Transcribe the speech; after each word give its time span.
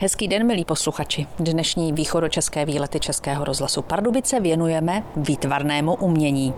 Hezký 0.00 0.28
den, 0.28 0.46
milí 0.46 0.64
posluchači. 0.64 1.26
Dnešní 1.38 1.92
východočeské 1.92 2.64
výlety 2.64 3.00
Českého 3.00 3.44
rozhlasu 3.44 3.82
Pardubice 3.82 4.40
věnujeme 4.40 5.04
výtvarnému 5.16 5.94
umění. 5.94 6.54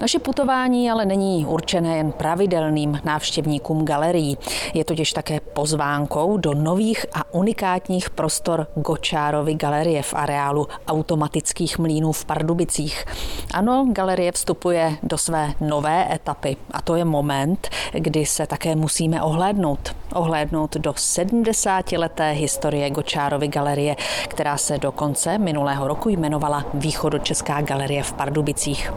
Naše 0.00 0.18
putování 0.18 0.90
ale 0.90 1.04
není 1.04 1.46
určené 1.46 1.96
jen 1.96 2.12
pravidelným 2.12 3.00
návštěvníkům 3.04 3.84
galerií. 3.84 4.38
Je 4.74 4.84
totiž 4.84 5.12
také 5.12 5.40
pozvánkou 5.40 6.36
do 6.36 6.54
nových 6.54 7.06
a 7.12 7.34
unikátních 7.34 8.10
prostor 8.10 8.66
Gočárovy 8.74 9.54
galerie 9.54 10.02
v 10.02 10.14
areálu 10.14 10.68
automatických 10.86 11.78
mlínů 11.78 12.12
v 12.12 12.24
Pardubicích. 12.24 13.04
Ano, 13.52 13.86
galerie 13.92 14.32
vstupuje 14.32 14.96
do 15.02 15.18
své 15.18 15.52
nové 15.60 16.14
etapy 16.14 16.56
a 16.70 16.82
to 16.82 16.94
je 16.94 17.04
moment, 17.04 17.68
kdy 17.92 18.26
se 18.26 18.46
také 18.46 18.76
musíme 18.76 19.22
ohlédnout. 19.22 19.96
Ohlédnout 20.14 20.76
do 20.76 20.90
70-leté 20.90 22.30
historie 22.30 22.63
historie 22.64 22.90
Gočárovy 22.90 23.48
galerie, 23.48 23.96
která 24.28 24.56
se 24.56 24.78
do 24.78 24.92
konce 24.92 25.38
minulého 25.38 25.88
roku 25.88 26.08
jmenovala 26.08 26.64
Východočeská 26.74 27.60
galerie 27.60 28.02
v 28.02 28.12
Pardubicích. 28.12 28.92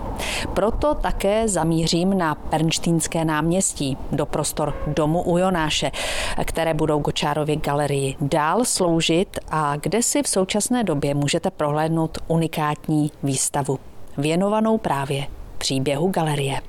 Proto 0.53 0.95
také 0.95 1.48
zamířím 1.48 2.17
na 2.17 2.35
Pernštínské 2.35 3.26
náměstí 3.26 3.98
do 4.12 4.26
prostor 4.26 4.76
domu 4.88 5.21
u 5.21 5.38
Jonáše, 5.38 5.91
které 6.45 6.73
budou 6.73 6.99
Gočárově 6.99 7.55
galerii 7.55 8.16
dál 8.21 8.66
sloužit 8.66 9.40
a 9.52 9.76
kde 9.76 10.04
si 10.04 10.23
v 10.23 10.27
současné 10.27 10.84
době 10.84 11.13
můžete 11.13 11.52
prohlédnout 11.52 12.18
unikátní 12.27 13.12
výstavu 13.23 13.79
věnovanou 14.18 14.77
právě 14.77 15.27
příběhu 15.57 16.07
galerie. 16.07 16.62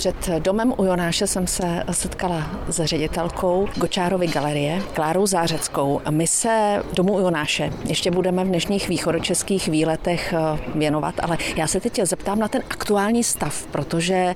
Před 0.00 0.28
domem 0.38 0.74
u 0.76 0.84
Jonáše 0.84 1.26
jsem 1.26 1.46
se 1.46 1.82
setkala 1.90 2.50
s 2.68 2.84
ředitelkou 2.84 3.68
Gočárovy 3.76 4.26
galerie, 4.26 4.82
Klárou 4.94 5.26
Zářeckou. 5.26 6.00
My 6.10 6.26
se 6.26 6.82
domu 6.92 7.14
u 7.14 7.20
Jonáše 7.20 7.72
ještě 7.84 8.10
budeme 8.10 8.44
v 8.44 8.48
dnešních 8.48 8.88
východočeských 8.88 9.68
výletech 9.68 10.32
eh, 10.32 10.58
věnovat, 10.74 11.14
ale 11.22 11.38
já 11.56 11.66
se 11.66 11.80
teď 11.80 12.00
zeptám 12.02 12.38
na 12.38 12.48
ten 12.48 12.62
aktuální 12.70 13.24
stav, 13.24 13.66
protože 13.66 14.14
eh, 14.14 14.34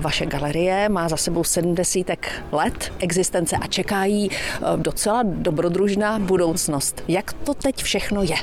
vaše 0.00 0.26
galerie 0.26 0.88
má 0.88 1.08
za 1.08 1.16
sebou 1.16 1.44
70 1.44 2.06
let 2.52 2.92
existence 2.98 3.56
a 3.56 3.66
čeká 3.66 4.04
jí 4.04 4.30
eh, 4.30 4.58
docela 4.76 5.22
dobrodružná 5.22 6.18
budoucnost. 6.18 7.02
Jak 7.08 7.32
to 7.32 7.54
teď 7.54 7.82
všechno 7.82 8.22
je? 8.22 8.36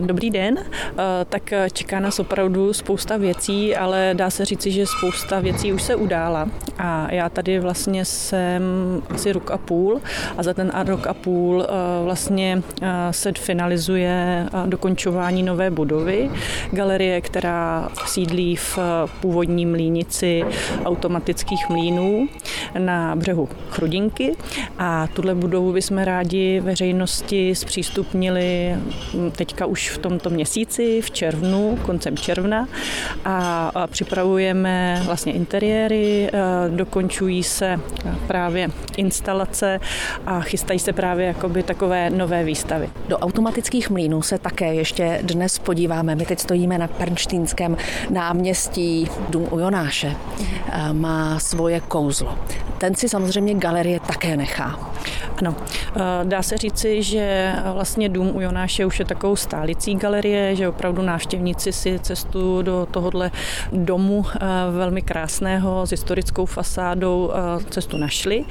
Dobrý 0.00 0.30
den. 0.30 0.64
Tak 1.28 1.52
čeká 1.72 2.00
nás 2.00 2.18
opravdu 2.18 2.72
spousta 2.72 3.16
věcí, 3.16 3.76
ale 3.76 4.10
dá 4.14 4.30
se 4.30 4.44
říci, 4.44 4.70
že 4.70 4.86
spousta 4.86 5.40
věcí 5.40 5.71
už 5.72 5.82
se 5.82 5.94
udála 5.94 6.48
a 6.78 7.12
já 7.12 7.28
tady 7.28 7.60
vlastně 7.60 8.04
jsem 8.04 8.62
asi 9.14 9.32
rok 9.32 9.50
a 9.50 9.58
půl 9.58 10.00
a 10.38 10.42
za 10.42 10.54
ten 10.54 10.72
rok 10.86 11.06
a 11.06 11.14
půl 11.14 11.66
eh, 11.68 12.04
vlastně 12.04 12.62
eh, 12.82 12.88
se 13.10 13.32
finalizuje 13.32 14.46
eh, 14.46 14.66
dokončování 14.66 15.42
nové 15.42 15.70
budovy, 15.70 16.30
galerie, 16.70 17.20
která 17.20 17.88
sídlí 18.06 18.56
v 18.56 18.78
původní 19.20 19.66
mlínici 19.66 20.44
automatických 20.84 21.68
mlínů 21.68 22.28
na 22.78 23.16
břehu 23.16 23.48
Chrudinky. 23.70 24.36
A 24.78 25.06
tuhle 25.06 25.34
budovu 25.34 25.72
bychom 25.72 25.98
rádi 25.98 26.60
veřejnosti 26.60 27.54
zpřístupnili 27.54 28.76
hm, 29.14 29.30
teďka 29.30 29.66
už 29.66 29.90
v 29.90 29.98
tomto 29.98 30.30
měsíci, 30.30 31.00
v 31.00 31.10
červnu, 31.10 31.78
koncem 31.82 32.16
června. 32.16 32.68
A 33.24 33.72
připravujeme 33.86 35.02
vlastně 35.04 35.32
interiéry, 35.52 36.30
eh, 36.32 36.68
dokončují 36.68 37.42
se 37.42 37.80
právě 38.26 38.68
instalace 38.96 39.80
a 40.26 40.40
chystají 40.40 40.78
se 40.78 40.92
právě 40.92 41.26
jakoby 41.26 41.62
takové 41.62 42.10
nové 42.10 42.44
výstavy. 42.44 42.90
Do 43.08 43.18
automatických 43.18 43.90
mlínů 43.90 44.22
se 44.22 44.38
také 44.38 44.74
ještě 44.74 45.18
dnes 45.22 45.58
podíváme. 45.58 46.14
My 46.14 46.26
teď 46.26 46.38
stojíme 46.38 46.78
na 46.78 46.88
Pernštínském 46.88 47.76
náměstí 48.10 49.08
Dům 49.30 49.48
u 49.50 49.58
Jonáše. 49.58 50.16
Eh, 50.72 50.92
má 50.92 51.38
svoje 51.38 51.80
kouzlo. 51.80 52.38
Ten 52.78 52.94
si 52.94 53.08
samozřejmě 53.08 53.54
galerie 53.54 54.00
také 54.00 54.36
nechá. 54.36 54.92
Ano, 55.38 55.54
dá 56.24 56.42
se 56.42 56.56
říci, 56.56 57.02
že 57.02 57.52
vlastně 57.72 58.08
Dům 58.08 58.36
u 58.36 58.40
Jonáše 58.40 58.86
už 58.86 58.98
je 58.98 59.04
takovou 59.04 59.36
stálicí 59.36 59.94
galerie, 59.94 60.56
že 60.56 60.68
opravdu 60.68 61.02
návštěvníci 61.02 61.72
si 61.72 61.98
cestu 61.98 62.62
do 62.62 62.88
tohohle 62.90 63.30
domu 63.72 64.24
velmi 64.70 65.02
krásné 65.02 65.22
krásného 65.52 65.86
s 65.86 65.90
historickou 65.90 66.46
fasádou 66.46 67.32
eh, 67.32 67.64
cestu 67.70 67.96
našli. 67.96 68.44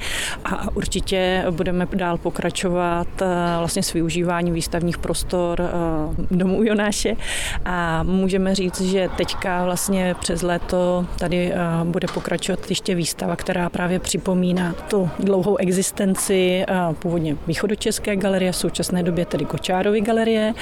A 0.44 0.76
určitě 0.76 1.44
budeme 1.50 1.86
dál 1.94 2.18
pokračovat 2.18 3.08
eh, 3.22 3.26
vlastně 3.58 3.82
s 3.82 3.92
využíváním 3.92 4.54
výstavních 4.54 4.98
prostor 4.98 5.60
eh, 5.60 6.26
domů 6.30 6.64
Jonáše. 6.64 7.16
A 7.64 8.02
můžeme 8.02 8.54
říct, 8.54 8.80
že 8.80 9.08
teďka 9.16 9.64
vlastně 9.64 10.14
přes 10.20 10.42
léto 10.42 11.06
tady 11.18 11.52
bude 11.84 12.08
pokračovat 12.14 12.70
ještě 12.70 12.94
výstava, 12.94 13.36
která 13.36 13.70
právě 13.70 13.98
připomíná 13.98 14.74
tu 14.88 15.10
dlouhou 15.18 15.56
existenci 15.56 16.64
původně 16.98 17.31
východočeské 17.46 18.16
galerie, 18.16 18.52
v 18.52 18.56
současné 18.56 19.02
době 19.02 19.26
tedy 19.26 19.44
Kočárovy 19.44 20.00
galerie. 20.00 20.54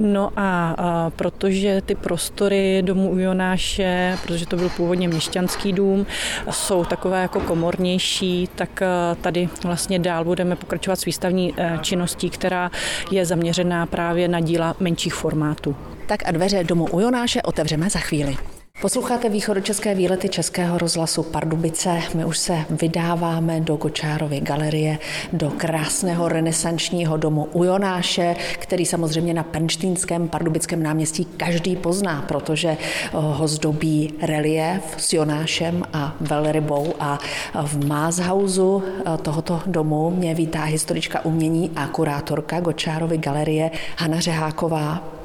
No 0.00 0.30
a 0.36 0.76
protože 1.16 1.82
ty 1.86 1.94
prostory 1.94 2.82
domů 2.82 3.10
u 3.10 3.18
Jonáše, 3.18 4.18
protože 4.22 4.46
to 4.46 4.56
byl 4.56 4.68
původně 4.68 5.08
měšťanský 5.08 5.72
dům, 5.72 6.06
jsou 6.50 6.84
takové 6.84 7.22
jako 7.22 7.40
komornější, 7.40 8.48
tak 8.54 8.82
eh, 8.82 8.86
tady 9.20 9.48
vlastně 9.64 9.98
dál 9.98 10.24
budeme 10.24 10.56
pokračovat 10.56 10.96
s 10.96 11.04
výstavní 11.04 11.54
eh, 11.56 11.78
činností, 11.82 12.30
která 12.30 12.70
je 13.10 13.26
zaměřená 13.26 13.86
právě 13.86 14.28
na 14.28 14.40
díla 14.40 14.76
menších 14.80 15.14
formátů. 15.14 15.76
Tak 16.06 16.28
a 16.28 16.30
dveře 16.30 16.64
domu 16.64 16.86
u 16.86 17.00
Jonáše 17.00 17.42
otevřeme 17.42 17.90
za 17.90 17.98
chvíli. 17.98 18.36
Posloucháte 18.80 19.28
východočeské 19.28 19.94
výlety 19.94 20.28
Českého 20.28 20.78
rozhlasu 20.78 21.22
Pardubice. 21.22 22.00
My 22.14 22.24
už 22.24 22.38
se 22.38 22.64
vydáváme 22.70 23.60
do 23.60 23.76
Gočárovy 23.76 24.40
galerie, 24.40 24.98
do 25.32 25.50
krásného 25.50 26.28
renesančního 26.28 27.16
domu 27.16 27.48
u 27.52 27.64
Jonáše, 27.64 28.36
který 28.52 28.86
samozřejmě 28.86 29.34
na 29.34 29.42
Penštínském 29.42 30.28
pardubickém 30.28 30.82
náměstí 30.82 31.24
každý 31.24 31.76
pozná, 31.76 32.22
protože 32.28 32.76
ho 33.12 33.48
zdobí 33.48 34.14
relief 34.22 34.94
s 34.98 35.12
Jonášem 35.12 35.82
a 35.92 36.16
velrybou 36.20 36.94
a 37.00 37.18
v 37.62 37.86
Mázhausu 37.86 38.82
tohoto 39.22 39.62
domu 39.66 40.10
mě 40.10 40.34
vítá 40.34 40.62
historička 40.62 41.24
umění 41.24 41.70
a 41.76 41.86
kurátorka 41.86 42.60
Gočárovy 42.60 43.18
galerie 43.18 43.70
Hana 43.96 44.20
Řeháková 44.20 45.17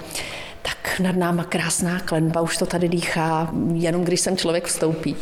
nad 1.00 1.16
náma 1.16 1.44
krásná 1.44 2.00
klenba, 2.00 2.42
už 2.42 2.58
to 2.58 2.66
tady 2.66 2.90
dýchá, 2.90 3.50
jenom 3.74 4.04
když 4.04 4.20
sem 4.20 4.38
člověk 4.38 4.66
vstoupí. 4.66 5.16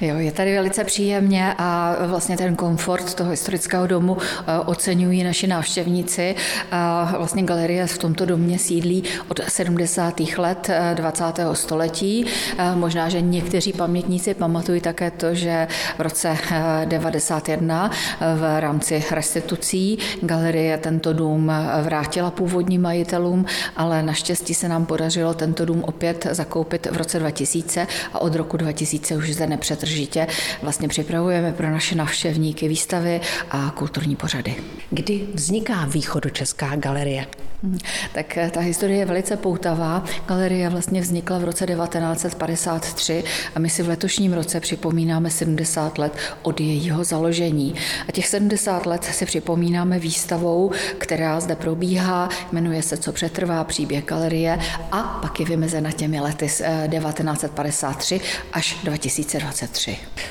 Jo, 0.00 0.18
je 0.18 0.32
tady 0.32 0.54
velice 0.54 0.84
příjemně 0.84 1.54
a 1.58 1.96
vlastně 2.06 2.36
ten 2.36 2.56
komfort 2.56 3.14
toho 3.14 3.30
historického 3.30 3.86
domu 3.86 4.16
eh, 4.20 4.58
oceňují 4.58 5.24
naši 5.24 5.46
návštěvníci. 5.46 6.34
A 6.70 7.14
vlastně 7.16 7.42
galerie 7.42 7.86
v 7.86 7.98
tomto 7.98 8.24
domě 8.24 8.58
sídlí 8.58 9.04
od 9.28 9.40
70. 9.48 10.20
let 10.38 10.70
20. 10.94 11.38
Eh, 11.38 11.54
století. 11.54 12.26
Eh, 12.58 12.74
možná, 12.74 13.08
že 13.08 13.20
někteří 13.20 13.72
pamětníci 13.72 14.34
pamatují 14.34 14.80
také 14.80 15.10
to, 15.10 15.34
že 15.34 15.68
v 15.96 16.00
roce 16.00 16.36
91 16.84 17.90
v 18.36 18.60
rámci 18.60 19.04
restitucí 19.10 19.98
galerie 20.22 20.78
tento 20.78 21.12
dům 21.12 21.52
vrátila 21.82 22.30
původním 22.30 22.82
majitelům, 22.82 23.46
ale 23.76 24.02
naštěstí 24.02 24.54
se 24.54 24.68
nám 24.68 24.86
podařilo 24.86 25.34
tento 25.34 25.64
dům 25.64 25.84
opět 25.84 26.26
zakoupit 26.30 26.86
v 26.90 26.96
roce 26.96 27.18
2000 27.18 27.86
a 28.12 28.20
od 28.20 28.34
roku 28.34 28.56
2000 28.56 29.16
už 29.16 29.34
zde 29.34 29.46
nepřetržitě 29.84 30.26
vlastně 30.62 30.88
připravujeme 30.88 31.52
pro 31.52 31.70
naše 31.70 31.94
navštěvníky 31.94 32.68
výstavy 32.68 33.20
a 33.50 33.70
kulturní 33.70 34.16
pořady. 34.16 34.54
Kdy 34.90 35.26
vzniká 35.34 35.84
Východočeská 35.84 36.76
galerie? 36.76 37.26
Hmm, 37.64 37.78
tak 38.12 38.36
eh, 38.36 38.50
ta 38.50 38.60
historie 38.60 38.98
je 38.98 39.06
velice 39.06 39.36
poutavá. 39.36 40.04
Galerie 40.26 40.68
vlastně 40.68 41.00
vznikla 41.00 41.38
v 41.38 41.44
roce 41.44 41.66
1953 41.66 43.24
a 43.54 43.58
my 43.58 43.70
si 43.70 43.82
v 43.82 43.88
letošním 43.88 44.32
roce 44.32 44.60
připomínáme 44.60 45.30
70 45.30 45.98
let 45.98 46.16
od 46.42 46.60
jejího 46.60 47.04
založení. 47.04 47.74
A 48.08 48.12
těch 48.12 48.26
70 48.28 48.86
let 48.86 49.04
si 49.04 49.26
připomínáme 49.26 49.98
výstavou, 49.98 50.70
která 50.98 51.40
zde 51.40 51.56
probíhá, 51.56 52.28
jmenuje 52.52 52.82
se 52.82 52.96
Co 52.96 53.12
přetrvá 53.12 53.64
příběh 53.64 54.04
galerie 54.04 54.58
a 54.92 55.02
pak 55.22 55.40
je 55.40 55.46
vymezena 55.46 55.90
těmi 55.90 56.20
lety 56.20 56.48
z 56.48 56.62
1953 56.90 58.14
eh, 58.14 58.20
až 58.52 58.76
2023. 58.84 59.73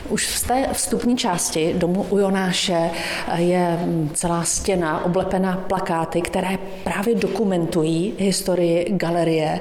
Už 0.09 0.27
v 0.27 0.47
té 0.47 0.67
vstupní 0.73 1.17
části 1.17 1.73
domu 1.77 2.05
u 2.09 2.17
Jonáše 2.17 2.89
je 3.35 3.79
celá 4.13 4.43
stěna 4.43 5.05
oblepená 5.05 5.57
plakáty, 5.67 6.21
které 6.21 6.57
právě 6.83 7.15
dokumentují 7.15 8.13
historii 8.17 8.85
galerie, 8.89 9.59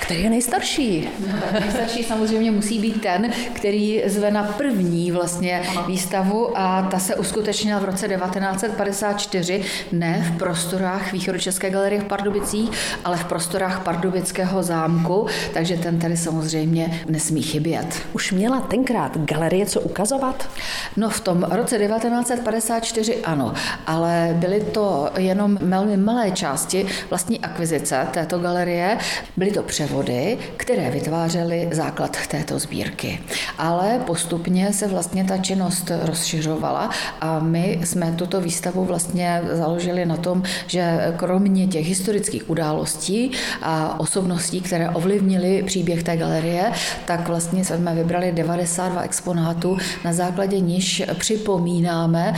který 0.00 0.22
je 0.22 0.30
nejstarší. 0.30 1.08
No, 1.26 1.60
nejstarší 1.60 2.04
samozřejmě 2.04 2.50
musí 2.50 2.78
být 2.78 3.02
ten, 3.02 3.32
který 3.52 4.02
zve 4.06 4.30
na 4.30 4.42
první 4.42 5.12
vlastně 5.12 5.62
výstavu 5.86 6.58
a 6.58 6.82
ta 6.90 6.98
se 6.98 7.16
uskutečnila 7.16 7.80
v 7.80 7.84
roce 7.84 8.08
1954, 8.08 9.62
ne 9.92 10.32
v 10.34 10.38
prostorách 10.38 11.12
Východočeské 11.12 11.70
galerie 11.70 12.00
v 12.00 12.04
Pardubicích, 12.04 12.70
ale 13.04 13.16
v 13.16 13.24
prostorách 13.24 13.82
Pardubického 13.82 14.62
zámku, 14.62 15.26
takže 15.54 15.76
ten 15.76 15.98
tady 15.98 16.16
samozřejmě 16.16 17.00
nesmí 17.08 17.42
chybět. 17.42 18.02
Už 18.12 18.32
měla 18.32 18.60
tenkrát 18.60 19.07
galerie 19.16 19.66
co 19.66 19.80
ukazovat? 19.80 20.48
No 20.96 21.10
v 21.10 21.20
tom 21.20 21.42
roce 21.50 21.78
1954 21.78 23.16
ano, 23.24 23.52
ale 23.86 24.30
byly 24.32 24.60
to 24.60 25.10
jenom 25.18 25.58
velmi 25.62 25.96
malé 25.96 26.30
části 26.30 26.86
vlastní 27.10 27.40
akvizice 27.40 28.06
této 28.10 28.38
galerie. 28.38 28.98
Byly 29.36 29.50
to 29.50 29.62
převody, 29.62 30.38
které 30.56 30.90
vytvářely 30.90 31.68
základ 31.72 32.16
této 32.28 32.58
sbírky. 32.58 33.20
Ale 33.58 34.00
postupně 34.06 34.72
se 34.72 34.88
vlastně 34.88 35.24
ta 35.24 35.36
činnost 35.36 35.90
rozšiřovala 36.02 36.90
a 37.20 37.38
my 37.38 37.80
jsme 37.84 38.12
tuto 38.12 38.40
výstavu 38.40 38.84
vlastně 38.84 39.42
založili 39.52 40.06
na 40.06 40.16
tom, 40.16 40.42
že 40.66 41.14
kromě 41.16 41.66
těch 41.66 41.86
historických 41.86 42.50
událostí 42.50 43.30
a 43.62 44.00
osobností, 44.00 44.60
které 44.60 44.90
ovlivnily 44.90 45.62
příběh 45.62 46.02
té 46.02 46.16
galerie, 46.16 46.72
tak 47.04 47.28
vlastně 47.28 47.64
jsme 47.64 47.94
vybrali 47.94 48.32
92 48.32 48.97
exponátů, 49.00 49.78
na 50.04 50.12
základě 50.12 50.60
níž 50.60 51.02
připomínáme 51.18 52.34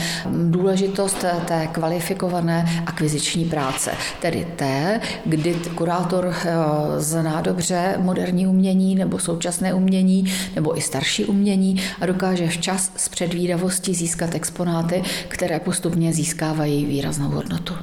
důležitost 0.49 1.25
té 1.47 1.67
kvalifikované 1.67 2.83
akviziční 2.85 3.45
práce, 3.45 3.91
tedy 4.21 4.47
té, 4.55 5.01
kdy 5.25 5.53
kurátor 5.75 6.35
eh, 6.35 6.53
zná 6.97 7.41
dobře 7.41 7.95
moderní 7.97 8.47
umění 8.47 8.95
nebo 8.95 9.19
současné 9.19 9.73
umění 9.73 10.33
nebo 10.55 10.77
i 10.77 10.81
starší 10.81 11.25
umění 11.25 11.81
a 12.01 12.05
dokáže 12.05 12.47
včas 12.47 12.91
s 12.95 13.09
předvídavostí 13.09 13.95
získat 13.95 14.35
exponáty, 14.35 15.03
které 15.27 15.59
postupně 15.59 16.13
získávají 16.13 16.85
výraznou 16.85 17.29
hodnotu. 17.29 17.73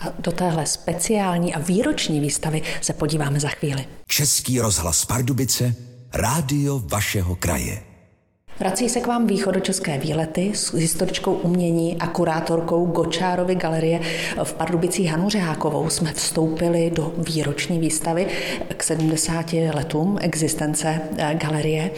A 0.00 0.04
do 0.18 0.32
téhle 0.32 0.66
speciální 0.66 1.54
a 1.54 1.58
výroční 1.58 2.20
výstavy 2.20 2.62
se 2.80 2.92
podíváme 2.92 3.40
za 3.40 3.48
chvíli. 3.48 3.84
Český 4.06 4.60
rozhlas 4.60 5.04
Pardubice, 5.04 5.74
rádio 6.12 6.82
vašeho 6.84 7.36
kraje. 7.36 7.93
Vrací 8.60 8.88
se 8.88 9.00
k 9.00 9.06
vám 9.06 9.26
východočeské 9.26 9.98
výlety 9.98 10.52
s 10.54 10.74
historičkou 10.74 11.32
umění 11.32 11.96
a 12.00 12.06
kurátorkou 12.06 12.86
Gočárovy 12.86 13.54
galerie 13.54 14.00
v 14.44 14.54
Pardubicích 14.54 15.10
Hanu 15.10 15.28
Řehákovou. 15.28 15.90
Jsme 15.90 16.12
vstoupili 16.12 16.90
do 16.94 17.14
výroční 17.18 17.78
výstavy 17.78 18.26
k 18.76 18.82
70 18.82 19.52
letům 19.52 20.18
existence 20.20 21.00
eh, 21.18 21.34
galerie. 21.34 21.90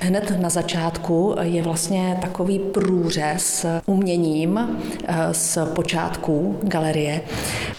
Hned 0.00 0.40
na 0.40 0.48
začátku 0.48 1.36
je 1.42 1.62
vlastně 1.62 2.18
takový 2.20 2.58
průřez 2.58 3.66
uměním 3.86 4.58
eh, 4.58 5.14
z 5.32 5.58
počátků 5.74 6.58
galerie. 6.62 7.20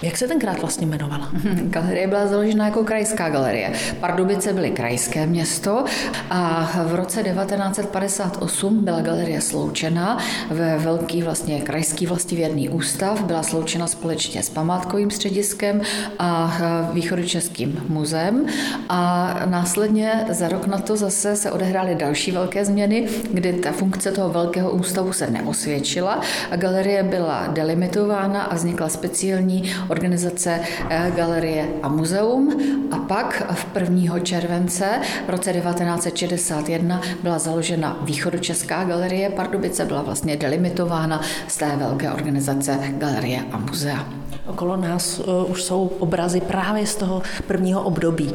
Jak 0.01 0.18
se 0.18 0.27
tenkrát 0.27 0.62
vlastně 0.62 0.88
jmenovala? 0.88 1.31
Galerie 1.63 2.07
byla 2.07 2.27
založena 2.27 2.65
jako 2.65 2.83
krajská 2.83 3.30
galerie. 3.30 3.71
Pardubice 4.00 4.54
byly 4.54 4.71
krajské 4.71 5.25
město 5.25 5.86
a 6.30 6.71
v 6.86 6.95
roce 6.95 7.24
1950 7.24 8.03
1958 8.06 8.86
byla 8.86 9.02
galerie 9.02 9.42
sloučena. 9.42 10.18
Ve 10.50 10.78
velký 10.78 11.22
vlastně 11.22 11.62
krajský 11.62 12.06
vlastivědný 12.06 12.70
ústav, 12.70 13.24
byla 13.24 13.44
sloučena 13.44 13.88
společně 13.88 14.44
s 14.44 14.50
památkovým 14.50 15.12
střediskem 15.12 15.82
a 16.20 16.58
východočeským 16.94 17.84
muzeem. 17.88 18.46
A 18.90 19.34
následně 19.46 20.26
za 20.30 20.48
rok 20.50 20.68
na 20.68 20.78
to 20.78 20.96
zase 20.96 21.36
se 21.36 21.52
odehrály 21.52 21.96
další 21.96 22.32
velké 22.32 22.66
změny, 22.66 23.08
kdy 23.32 23.54
ta 23.54 23.72
funkce 23.72 24.12
toho 24.12 24.30
velkého 24.30 24.72
ústavu 24.72 25.14
se 25.14 25.30
neosvědčila. 25.32 26.22
A 26.52 26.56
galerie 26.56 27.04
byla 27.04 27.48
delimitována 27.48 28.42
a 28.42 28.56
vznikla 28.56 28.90
speciální 28.90 29.72
organizace 29.90 30.60
eh, 30.90 31.12
Galerie 31.16 31.68
a 31.82 31.88
muzeum. 31.90 32.60
A 32.92 32.98
pak 32.98 33.52
v 33.54 33.68
1. 33.80 34.20
července 34.20 34.86
v 35.26 35.30
roce 35.30 35.54
1961 35.54 37.02
byla 37.24 37.40
založena 37.40 37.93
východočeská 38.01 38.84
galerie 38.84 39.30
Pardubice 39.30 39.86
byla 39.86 40.01
vlastně 40.01 40.38
delimitována 40.38 41.22
z 41.48 41.57
té 41.57 41.75
velké 41.75 42.12
organizace 42.12 42.80
Galerie 42.98 43.45
a 43.51 43.57
muzea. 43.57 44.23
Okolo 44.48 44.78
nás 44.78 45.19
uh, 45.19 45.51
už 45.51 45.63
jsou 45.63 45.92
obrazy 46.00 46.42
právě 46.42 46.88
z 46.88 46.95
toho 46.95 47.22
prvního 47.48 47.84
období. 47.84 48.34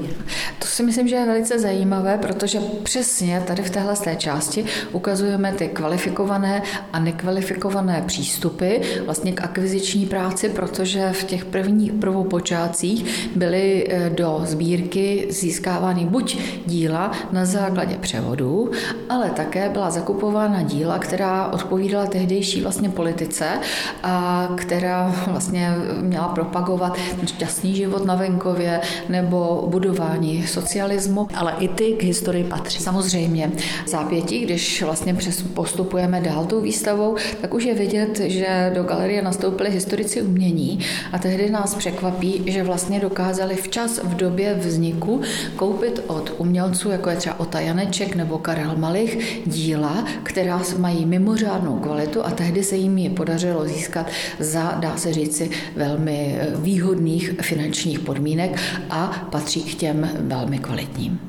To 0.59 0.67
si 0.67 0.83
myslím, 0.83 1.09
že 1.09 1.17
je 1.17 1.27
velice 1.27 1.59
zajímavé, 1.59 2.19
protože 2.19 2.61
přesně 2.83 3.43
tady 3.47 3.63
v 3.63 3.71
téhle 3.71 3.97
té 3.97 4.17
části 4.17 4.65
ukazujeme 4.93 5.53
ty 5.53 5.69
kvalifikované 5.69 6.63
a 6.93 6.99
nekvalifikované 6.99 8.03
přístupy 8.07 8.77
vlastně 9.05 9.33
k 9.33 9.45
akviziční 9.45 10.07
práci, 10.07 10.49
protože 10.49 11.13
v 11.13 11.25
těch 11.25 11.45
prvních 11.45 11.93
prvopočátcích 11.93 13.31
byly 13.37 13.87
eh, 13.89 14.11
do 14.11 14.41
sbírky 14.45 15.27
získávány 15.31 16.05
buď 16.05 16.39
díla 16.67 17.13
na 17.33 17.45
základě 17.45 17.97
převodu, 17.97 18.71
ale 19.09 19.31
také 19.31 19.69
byla 19.69 19.91
zakupována 19.91 20.63
díla, 20.63 20.99
která 20.99 21.53
odpovídala 21.53 22.07
tehdejší 22.07 22.63
vlastně 22.63 22.89
politice 22.89 23.49
a 24.03 24.49
která 24.57 25.15
vlastně 25.27 25.75
měla 26.01 26.29
propagovat 26.29 26.99
šťastný 27.27 27.75
život 27.75 28.05
na 28.05 28.15
venkově 28.15 28.81
nebo 29.09 29.67
budování 29.71 30.47
socialismu. 30.47 31.29
Ale 31.35 31.55
i 31.59 31.69
ty 31.69 31.93
k 31.93 32.03
historii 32.03 32.45
patří. 32.45 32.83
Samozřejmě. 32.83 33.53
Zápětí, 33.87 34.41
když 34.41 34.83
vlastně 34.83 35.15
přes 35.15 35.43
postupujeme 35.43 36.21
dál 36.21 36.47
tou 36.47 36.61
výstavou, 36.61 37.17
tak 37.41 37.55
už 37.55 37.65
je 37.65 37.75
vidět, 37.75 38.21
že 38.21 38.73
do 38.75 38.83
galerie 38.83 39.23
nastoupili 39.23 39.71
historici 39.71 40.23
umění 40.23 40.79
a 41.13 41.19
tehdy 41.19 41.51
nás 41.51 41.75
překvapí, 41.75 42.43
že 42.47 42.63
vlastně 42.63 43.01
dokázali 43.01 43.55
včas 43.55 44.01
v 44.05 44.15
době 44.15 44.55
vzniku 44.55 45.21
koupit 45.57 46.01
od 46.07 46.33
umělců, 46.39 46.91
jako 46.91 47.11
je 47.11 47.17
třeba 47.17 47.41
Ota 47.41 47.61
Janeček 47.61 48.17
nebo 48.17 48.39
Karel 48.39 48.77
Malich, 48.77 49.43
díla, 49.47 50.05
která 50.23 50.63
mají 50.79 51.07
mimořádnou 51.07 51.79
kvalitu 51.79 52.27
a 52.27 52.31
tehdy 52.31 52.63
se 52.63 52.77
jim 52.77 52.99
je 52.99 53.11
podařilo 53.11 53.65
získat 53.65 54.07
za, 54.39 54.77
dá 54.81 54.97
se 54.97 55.13
říci, 55.13 55.51
velmi 55.77 55.88
eh, 56.41 56.47
výhodných 56.57 57.35
finančních 57.41 58.01
podmínek 58.01 58.59
a 58.91 59.29
patří 59.31 59.63
k 59.63 59.75
těm 59.75 60.11
velmi 60.21 60.59
kvalitním. 60.59 61.28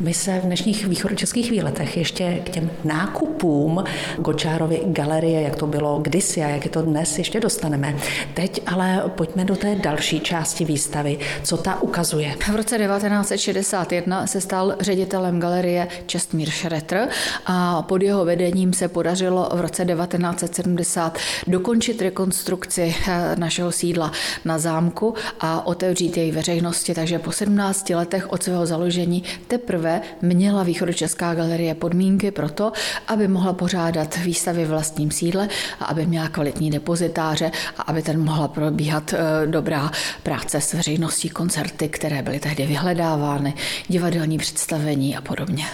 My 0.00 0.14
se 0.14 0.40
v 0.40 0.42
dnešních 0.42 0.86
východočeských 0.86 1.50
výletech 1.50 1.96
ještě 1.96 2.42
k 2.44 2.50
těm 2.50 2.70
nákupům 2.84 3.84
Gočárovy 4.18 4.80
galerie, 4.86 5.42
jak 5.42 5.56
to 5.56 5.66
bylo 5.66 5.98
kdysi 6.02 6.42
a 6.42 6.48
jak 6.48 6.64
je 6.64 6.70
to 6.70 6.82
dnes, 6.82 7.18
ještě 7.18 7.40
dostaneme. 7.40 7.96
Teď 8.34 8.60
ale 8.66 9.02
pojďme 9.08 9.44
do 9.44 9.56
té 9.56 9.74
další 9.74 10.20
části 10.20 10.64
výstavy. 10.64 11.18
Co 11.42 11.56
ta 11.56 11.82
ukazuje? 11.82 12.34
V 12.52 12.56
roce 12.56 12.78
1961 12.78 14.26
se 14.26 14.40
stal 14.40 14.74
ředitelem 14.80 15.40
galerie 15.40 15.88
Čestmír 16.06 16.50
Šretr 16.50 17.08
a 17.46 17.82
pod 17.82 18.02
jeho 18.02 18.24
vedením 18.24 18.72
se 18.72 18.88
podařilo 18.88 19.48
v 19.54 19.60
roce 19.60 19.84
1970 19.84 21.18
dokončit 21.46 22.02
rekonstrukci 22.02 22.94
eh, 23.08 23.36
našeho 23.38 23.72
sídla 23.72 24.12
na 24.44 24.58
zámku 24.58 25.14
a 25.40 25.66
otevřít 25.66 26.16
jej 26.16 26.30
veřejnosti, 26.30 26.94
takže 26.94 27.18
po 27.18 27.32
17 27.32 27.90
letech 27.90 28.32
od 28.32 28.42
svého 28.42 28.66
založení 28.66 29.22
teprve 29.48 29.83
poprvé 29.84 30.00
měla 30.22 30.62
Východočeská 30.62 31.34
galerie 31.34 31.74
podmínky 31.74 32.30
pro 32.30 32.48
to, 32.48 32.72
aby 33.06 33.28
mohla 33.28 33.52
pořádat 33.52 34.16
výstavy 34.16 34.64
v 34.64 34.68
vlastním 34.68 35.10
sídle 35.10 35.48
a 35.80 35.84
aby 35.84 36.06
měla 36.06 36.28
kvalitní 36.28 36.70
depozitáře 36.70 37.50
a 37.78 37.82
aby 37.82 38.02
ten 38.02 38.24
mohla 38.24 38.48
probíhat 38.48 39.12
eh, 39.14 39.46
dobrá 39.46 39.90
práce 40.22 40.60
s 40.60 40.72
veřejností, 40.72 41.28
koncerty, 41.28 41.88
které 41.88 42.22
byly 42.22 42.40
tehdy 42.40 42.66
vyhledávány, 42.66 43.54
divadelní 43.88 44.38
představení 44.38 45.16
a 45.16 45.20
podobně 45.20 45.64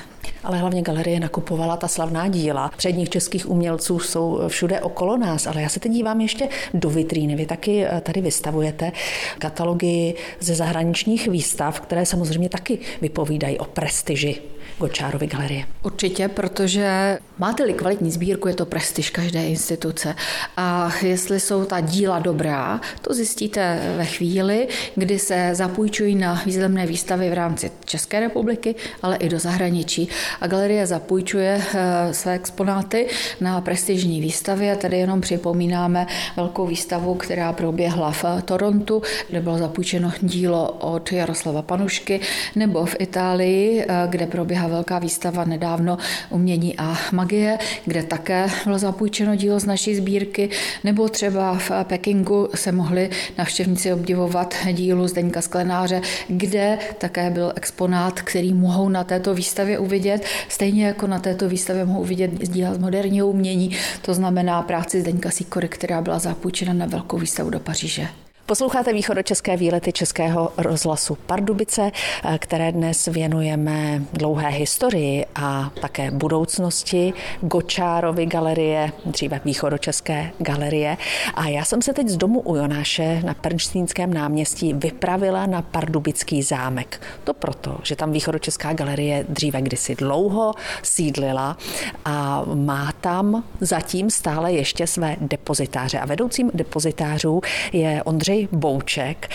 ale 0.45 0.59
hlavně 0.59 0.83
galerie 0.83 1.21
nakupovala 1.21 1.77
ta 1.77 1.89
slavná 1.89 2.29
díla. 2.29 2.71
Předních 2.77 3.09
českých 3.09 3.51
umělců 3.51 3.99
jsou 3.99 4.41
všude 4.49 4.81
okolo 4.81 5.17
nás, 5.17 5.47
ale 5.47 5.63
já 5.63 5.69
se 5.69 5.81
teď 5.81 5.93
dívám 5.93 6.21
ještě 6.21 6.49
do 6.75 6.91
vitríny. 6.91 7.37
Vy 7.37 7.47
taky 7.47 7.85
eh, 7.85 8.01
tady 8.01 8.21
vystavujete 8.21 8.93
katalogy 9.39 10.15
ze 10.41 10.55
zahraničních 10.55 11.29
výstav, 11.29 11.81
které 11.81 12.07
samozřejmě 12.07 12.49
taky 12.49 12.79
vypovídají 13.01 13.59
o 13.59 13.65
prestiži 13.65 14.43
Gočárovy 14.79 15.27
galerie? 15.27 15.65
Určitě, 15.83 16.29
protože 16.29 17.19
máte-li 17.39 17.73
kvalitní 17.73 18.11
sbírku, 18.11 18.49
je 18.49 18.55
to 18.55 18.67
prestiž 18.67 19.11
každé 19.11 19.43
instituce. 19.43 20.15
A 20.57 20.93
jestli 21.03 21.41
jsou 21.41 21.65
ta 21.65 21.81
díla 21.81 22.19
dobrá, 22.19 22.81
to 23.01 23.15
zjistíte 23.15 23.81
ve 23.97 24.05
chvíli, 24.05 24.69
kdy 24.95 25.19
se 25.19 25.51
zapůjčují 25.53 26.15
na 26.15 26.43
významné 26.47 26.87
výstavy 26.87 27.31
v 27.31 27.33
rámci 27.33 27.71
České 27.85 28.21
republiky, 28.21 28.75
ale 29.03 29.17
i 29.17 29.29
do 29.29 29.39
zahraničí. 29.39 30.09
A 30.41 30.47
galerie 30.47 30.87
zapůjčuje 30.87 31.63
eh, 31.75 32.15
své 32.15 32.35
exponáty 32.35 33.07
na 33.41 33.61
prestižní 33.61 34.21
výstavě. 34.21 34.77
Tady 34.77 34.99
jenom 34.99 35.21
připomínáme 35.21 36.07
velkou 36.37 36.67
výstavu, 36.67 37.15
která 37.15 37.53
proběhla 37.53 38.13
v 38.13 38.25
Torontu, 38.45 39.03
kde 39.29 39.41
bylo 39.41 39.59
zapůjčeno 39.59 40.13
dílo 40.21 40.73
od 40.73 41.13
Jaroslava 41.13 41.63
Panušky, 41.63 42.21
nebo 42.57 42.87
v 42.87 42.97
Itálii, 42.99 43.85
eh, 43.89 44.07
kde 44.09 44.27
proběhla 44.27 44.50
velká 44.69 44.99
výstava 44.99 45.45
nedávno 45.45 45.99
Umění 46.31 46.79
a 46.79 46.99
magie, 47.13 47.59
kde 47.85 48.03
také 48.03 48.49
bylo 48.65 48.79
zapůjčeno 48.79 49.35
dílo 49.37 49.61
z 49.61 49.65
naší 49.65 49.95
sbírky, 49.95 50.51
nebo 50.85 51.09
třeba 51.09 51.59
v 51.59 51.71
Pekingu 51.85 52.49
se 52.55 52.73
mohli 52.73 53.11
navštěvníci 53.39 53.93
obdivovat 53.93 54.55
dílu 54.73 55.09
Zdeňka 55.09 55.41
Sklenáře, 55.41 56.03
kde 56.29 56.79
také 56.99 57.31
byl 57.31 57.53
exponát, 57.57 58.23
který 58.23 58.55
mohou 58.55 58.89
na 58.89 59.05
této 59.05 59.35
výstavě 59.35 59.79
uvidět, 59.79 60.25
stejně 60.49 60.87
jako 60.87 61.07
na 61.07 61.19
této 61.19 61.49
výstavě 61.49 61.85
mohou 61.85 62.01
uvidět 62.01 62.49
díla 62.49 62.75
z 62.75 62.79
moderního 62.79 63.29
umění, 63.29 63.77
to 64.03 64.15
znamená 64.15 64.63
práci 64.63 65.01
Zdeňka 65.01 65.31
Sikory, 65.31 65.69
která 65.69 66.01
byla 66.01 66.19
zapůjčena 66.19 66.73
na 66.73 66.87
velkou 66.87 67.19
výstavu 67.19 67.51
do 67.51 67.61
Paříže. 67.61 68.09
Posloucháte 68.51 68.93
východočeské 68.93 69.57
výlety 69.57 69.93
Českého 69.93 70.53
rozhlasu 70.57 71.15
Pardubice, 71.27 71.91
eh, 72.25 72.39
které 72.39 72.73
dnes 72.73 73.07
věnujeme 73.07 74.03
dlouhé 74.13 74.49
historii 74.49 75.27
a 75.35 75.71
také 75.81 76.11
budoucnosti 76.11 77.13
Gočárovy 77.41 78.27
galerie, 78.27 78.93
dříve 79.05 79.41
východočeské 79.45 80.31
galerie. 80.39 80.97
A 81.35 81.49
já 81.49 81.65
jsem 81.65 81.83
se 81.83 81.93
teď 81.93 82.09
z 82.09 82.17
domu 82.17 82.41
u 82.41 82.57
Jonáše 82.57 83.23
na 83.25 83.35
Pernštínském 83.35 84.15
náměstí 84.15 84.73
vypravila 84.73 85.47
na 85.47 85.63
Pardubický 85.63 86.43
zámek. 86.43 87.01
To 87.25 87.35
proto, 87.35 87.79
že 87.83 87.97
tam 87.97 88.13
východočeská 88.13 88.73
galerie 88.73 89.25
dříve 89.29 89.63
kdysi 89.63 89.95
dlouho 89.95 90.55
sídlila 90.83 91.57
a 92.05 92.45
má 92.55 92.93
tam 93.01 93.45
zatím 93.61 94.11
stále 94.11 94.53
ještě 94.53 94.87
své 94.87 95.17
depozitáře. 95.21 95.99
A 95.99 96.07
vedoucím 96.07 96.51
depozitářů 96.55 97.41
je 97.73 98.03
Ondřej 98.03 98.40
Bouček. 98.53 99.29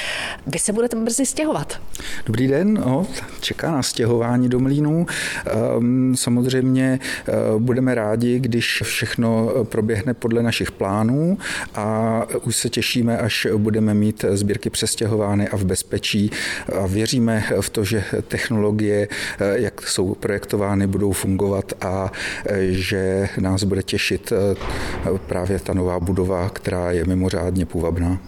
Vy 0.47 0.59
se 0.59 0.73
budete 0.73 0.97
brzy 0.97 1.25
stěhovat. 1.25 1.81
Dobrý 2.25 2.47
den, 2.47 2.73
no, 2.73 3.07
čeká 3.41 3.71
na 3.71 3.83
stěhování 3.83 4.49
do 4.49 4.59
Mlínu. 4.59 5.05
Ehm, 5.45 6.15
samozřejmě 6.15 6.99
eh, 7.27 7.31
budeme 7.57 7.95
rádi, 7.95 8.39
když 8.39 8.81
všechno 8.85 9.49
proběhne 9.63 10.13
podle 10.13 10.43
našich 10.43 10.71
plánů 10.71 11.37
a 11.75 12.21
už 12.43 12.55
se 12.55 12.69
těšíme, 12.69 13.17
až 13.17 13.47
budeme 13.57 13.93
mít 13.93 14.25
sbírky 14.31 14.69
přestěhovány 14.69 15.49
a 15.49 15.57
v 15.57 15.65
bezpečí 15.65 16.31
a 16.79 16.87
věříme 16.87 17.43
v 17.61 17.69
to, 17.69 17.83
že 17.83 18.03
technologie, 18.27 19.07
eh, 19.39 19.59
jak 19.59 19.87
jsou 19.87 20.15
projektovány, 20.15 20.87
budou 20.87 21.11
fungovat 21.11 21.73
a 21.81 22.11
eh, 22.45 22.67
že 22.71 23.29
nás 23.39 23.63
bude 23.63 23.83
těšit 23.83 24.33
právě 25.27 25.59
ta 25.59 25.73
nová 25.73 25.99
budova, 25.99 26.49
která 26.49 26.91
je 26.91 27.05
mimořádně 27.05 27.65
půvabná. 27.65 28.19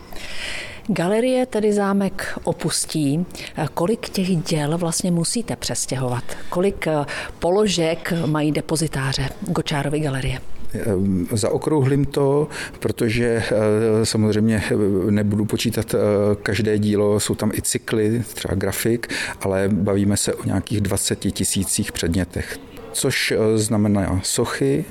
Galerie 0.88 1.46
tedy 1.46 1.74
zámek 1.74 2.40
opustí. 2.44 3.26
Kolik 3.74 4.10
těch 4.10 4.36
děl 4.36 4.78
vlastně 4.78 5.12
musíte 5.12 5.56
přestěhovat? 5.56 6.24
Kolik 6.50 6.88
eh, 6.88 7.06
položek 7.40 8.14
mají 8.26 8.52
depozitáře 8.52 9.30
Gočárovy 9.42 10.00
galerie? 10.00 10.40
Ehm, 10.74 11.28
zaokrouhlím 11.32 12.06
to, 12.06 12.48
protože 12.80 13.26
eh, 13.26 14.06
samozřejmě 14.06 14.64
nebudu 15.10 15.46
počítat 15.46 15.94
eh, 15.94 15.98
každé 16.44 16.80
dílo, 16.80 17.20
jsou 17.20 17.36
tam 17.36 17.52
i 17.54 17.62
cykly, 17.62 18.24
třeba 18.34 18.56
grafik, 18.56 19.14
ale 19.42 19.70
bavíme 19.72 20.18
se 20.18 20.34
o 20.34 20.46
nějakých 20.46 20.82
20 20.82 21.16
tisících 21.16 21.92
předmětech 21.92 22.60
což 22.98 23.34
znamená 23.56 24.20
sochy, 24.24 24.86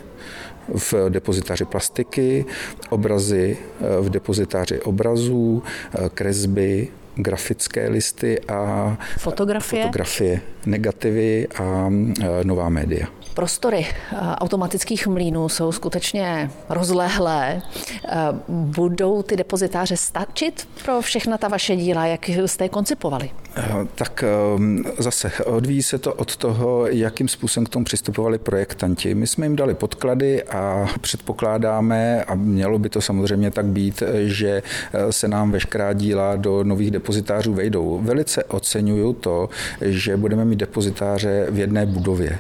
v 0.69 0.95
depozitáři 1.09 1.65
plastiky, 1.65 2.45
obrazy 2.91 3.57
eh, 3.81 4.01
v 4.01 4.11
depozitáři 4.11 4.81
obrazů, 4.81 5.63
eh, 5.95 6.09
kresby, 6.15 6.89
grafické 7.15 7.89
listy 7.89 8.41
a 8.41 8.99
fotografie, 9.19 9.83
fotografie 9.83 10.41
negativy 10.67 11.49
a 11.49 11.91
eh, 12.21 12.45
nová 12.45 12.69
média. 12.69 13.07
Prostory 13.37 13.87
automatických 14.39 15.07
mlínů 15.07 15.49
jsou 15.49 15.73
skutečně 15.73 16.51
rozlehlé. 16.69 17.63
Budou 18.49 19.23
ty 19.23 19.37
depozitáře 19.37 19.97
stačit 19.97 20.69
pro 20.85 21.01
všechna 21.01 21.39
ta 21.39 21.49
vaše 21.49 21.77
díla, 21.77 22.07
jak 22.07 22.29
jste 22.29 22.65
je 22.65 22.69
koncipovali? 22.69 23.31
Tak 23.95 24.25
ehm, 24.25 24.85
zase 24.99 25.33
odvíjí 25.45 25.83
se 25.83 25.99
to 25.99 26.15
od 26.15 26.37
toho, 26.37 26.87
jakým 26.87 27.29
způsobem 27.29 27.67
k 27.67 27.69
tomu 27.69 27.85
přistupovali 27.85 28.39
projektanti. 28.39 29.15
My 29.15 29.27
jsme 29.27 29.47
jim 29.47 29.57
dali 29.57 29.75
podklady 29.75 30.43
a 30.43 30.87
předpokládáme, 31.01 32.25
a 32.25 32.35
mělo 32.35 32.79
by 32.79 32.89
to 32.89 33.01
samozřejmě 33.01 33.51
tak 33.51 33.67
být, 33.67 34.03
že 34.25 34.63
eh, 34.93 35.13
se 35.13 35.29
nám 35.29 35.51
veškerá 35.51 35.93
díla 35.93 36.37
do 36.37 36.65
nových 36.65 36.91
depozitářů 36.91 37.55
vejdou. 37.55 38.01
Velice 38.03 38.45
oceňuju 38.45 39.13
to, 39.13 39.49
že 39.81 40.17
budeme 40.17 40.45
mít 40.45 40.57
depozitáře 40.57 41.47
v 41.51 41.59
jedné 41.59 41.87
budově. 41.87 42.39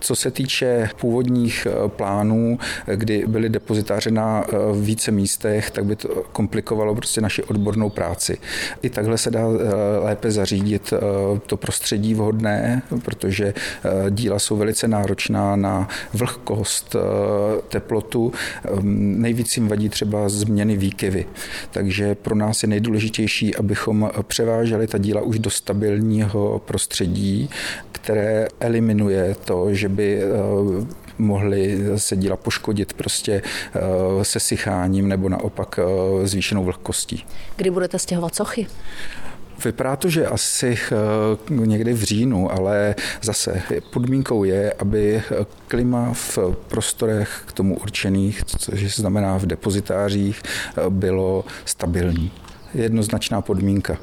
Co 0.00 0.16
se 0.16 0.30
týče 0.38 0.90
původních 1.00 1.66
eh, 1.66 1.88
plánů, 1.88 2.58
kdy 2.94 3.24
byly 3.26 3.48
depozitáře 3.48 4.10
na 4.10 4.44
eh, 4.44 4.56
více 4.80 5.10
místech, 5.10 5.70
tak 5.70 5.84
by 5.84 5.96
to 5.96 6.08
komplikovalo 6.32 6.94
prostě 6.94 7.20
naši 7.20 7.42
odbornou 7.42 7.90
práci. 7.90 8.38
I 8.82 8.90
takhle 8.90 9.18
se 9.18 9.30
dá 9.30 9.42
lépe 10.02 10.30
zařídit 10.30 10.68
řídit 10.68 10.92
eh, 10.92 11.40
to 11.46 11.56
prostředí 11.56 12.14
vhodné, 12.14 12.82
protože 13.04 13.54
eh, 13.54 14.10
díla 14.10 14.38
jsou 14.38 14.56
velice 14.56 14.88
náročná 14.88 15.56
na 15.56 15.88
vlhkost, 16.12 16.96
eh, 16.96 16.98
teplotu. 17.68 18.32
Ehm, 18.64 19.22
nejvíc 19.22 19.56
jim 19.56 19.68
vadí 19.68 19.88
třeba 19.88 20.28
změny 20.28 20.76
výkyvy. 20.76 21.26
Takže 21.70 22.14
pro 22.14 22.34
nás 22.34 22.62
je 22.62 22.68
nejdůležitější, 22.68 23.56
abychom 23.56 24.10
převáželi 24.22 24.86
ta 24.86 24.98
díla 24.98 25.20
už 25.20 25.38
do 25.38 25.50
stabilního 25.50 26.62
prostředí, 26.64 27.50
které 27.92 28.48
eliminuje 28.60 29.36
to, 29.44 29.74
že 29.74 29.88
by 29.88 30.22
mohly 31.18 31.78
se 31.96 32.16
díla 32.16 32.36
poškodit 32.36 32.92
prostě 32.92 33.42
se 34.22 34.40
sycháním 34.40 35.08
nebo 35.08 35.28
naopak 35.28 35.80
zvýšenou 36.24 36.64
vlhkostí. 36.64 37.26
Kdy 37.56 37.70
budete 37.70 37.98
stěhovat 37.98 38.34
sochy? 38.34 38.66
Vypadá 39.64 39.96
to, 39.96 40.08
že 40.08 40.26
asi 40.26 40.78
eh, 40.92 41.66
někdy 41.66 41.92
v 41.92 42.02
říjnu, 42.02 42.52
ale 42.52 42.94
zase 43.22 43.62
podmínkou 43.92 44.44
je, 44.44 44.72
aby 44.72 45.22
klima 45.68 46.12
v 46.12 46.38
prostorech 46.68 47.42
k 47.46 47.52
tomu 47.52 47.78
určených, 47.78 48.44
což 48.44 48.96
znamená 48.96 49.38
v 49.38 49.46
depozitářích, 49.46 50.42
eh, 50.42 50.90
bylo 50.90 51.44
stabilní 51.64 52.32
jednoznačná 52.74 53.40
podmínka. 53.40 53.96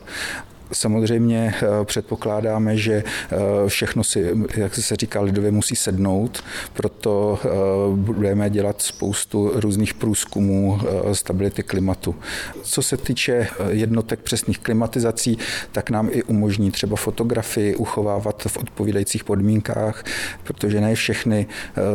Samozřejmě 0.76 1.54
eh, 1.56 1.86
předpokládáme, 1.86 2.78
že 2.78 2.94
eh, 3.04 3.36
všechno 3.68 4.04
si, 4.04 4.32
jak 4.58 4.76
se 4.76 4.96
říká 4.96 5.22
lidově, 5.22 5.52
musí 5.52 5.76
sednout, 5.76 6.44
proto 6.74 7.40
eh, 7.44 7.50
budeme 7.96 8.50
dělat 8.50 8.82
spoustu 8.82 9.52
různých 9.56 9.94
průzkumů 9.94 10.80
stability 11.14 11.64
klimatu. 11.64 12.16
Co 12.64 12.82
se 12.82 12.98
týče 12.98 13.48
jednotek 13.70 14.20
přesných 14.20 14.60
klimatizací, 14.60 15.38
tak 15.72 15.90
nám 15.90 16.10
i 16.12 16.24
umožní 16.24 16.72
třeba 16.72 16.96
fotografii 16.96 17.76
uchovávat 17.76 18.44
v 18.48 18.58
odpovídajících 18.58 19.24
podmínkách, 19.24 20.04
protože 20.44 20.82
ne 20.82 20.96
všechny 20.96 21.48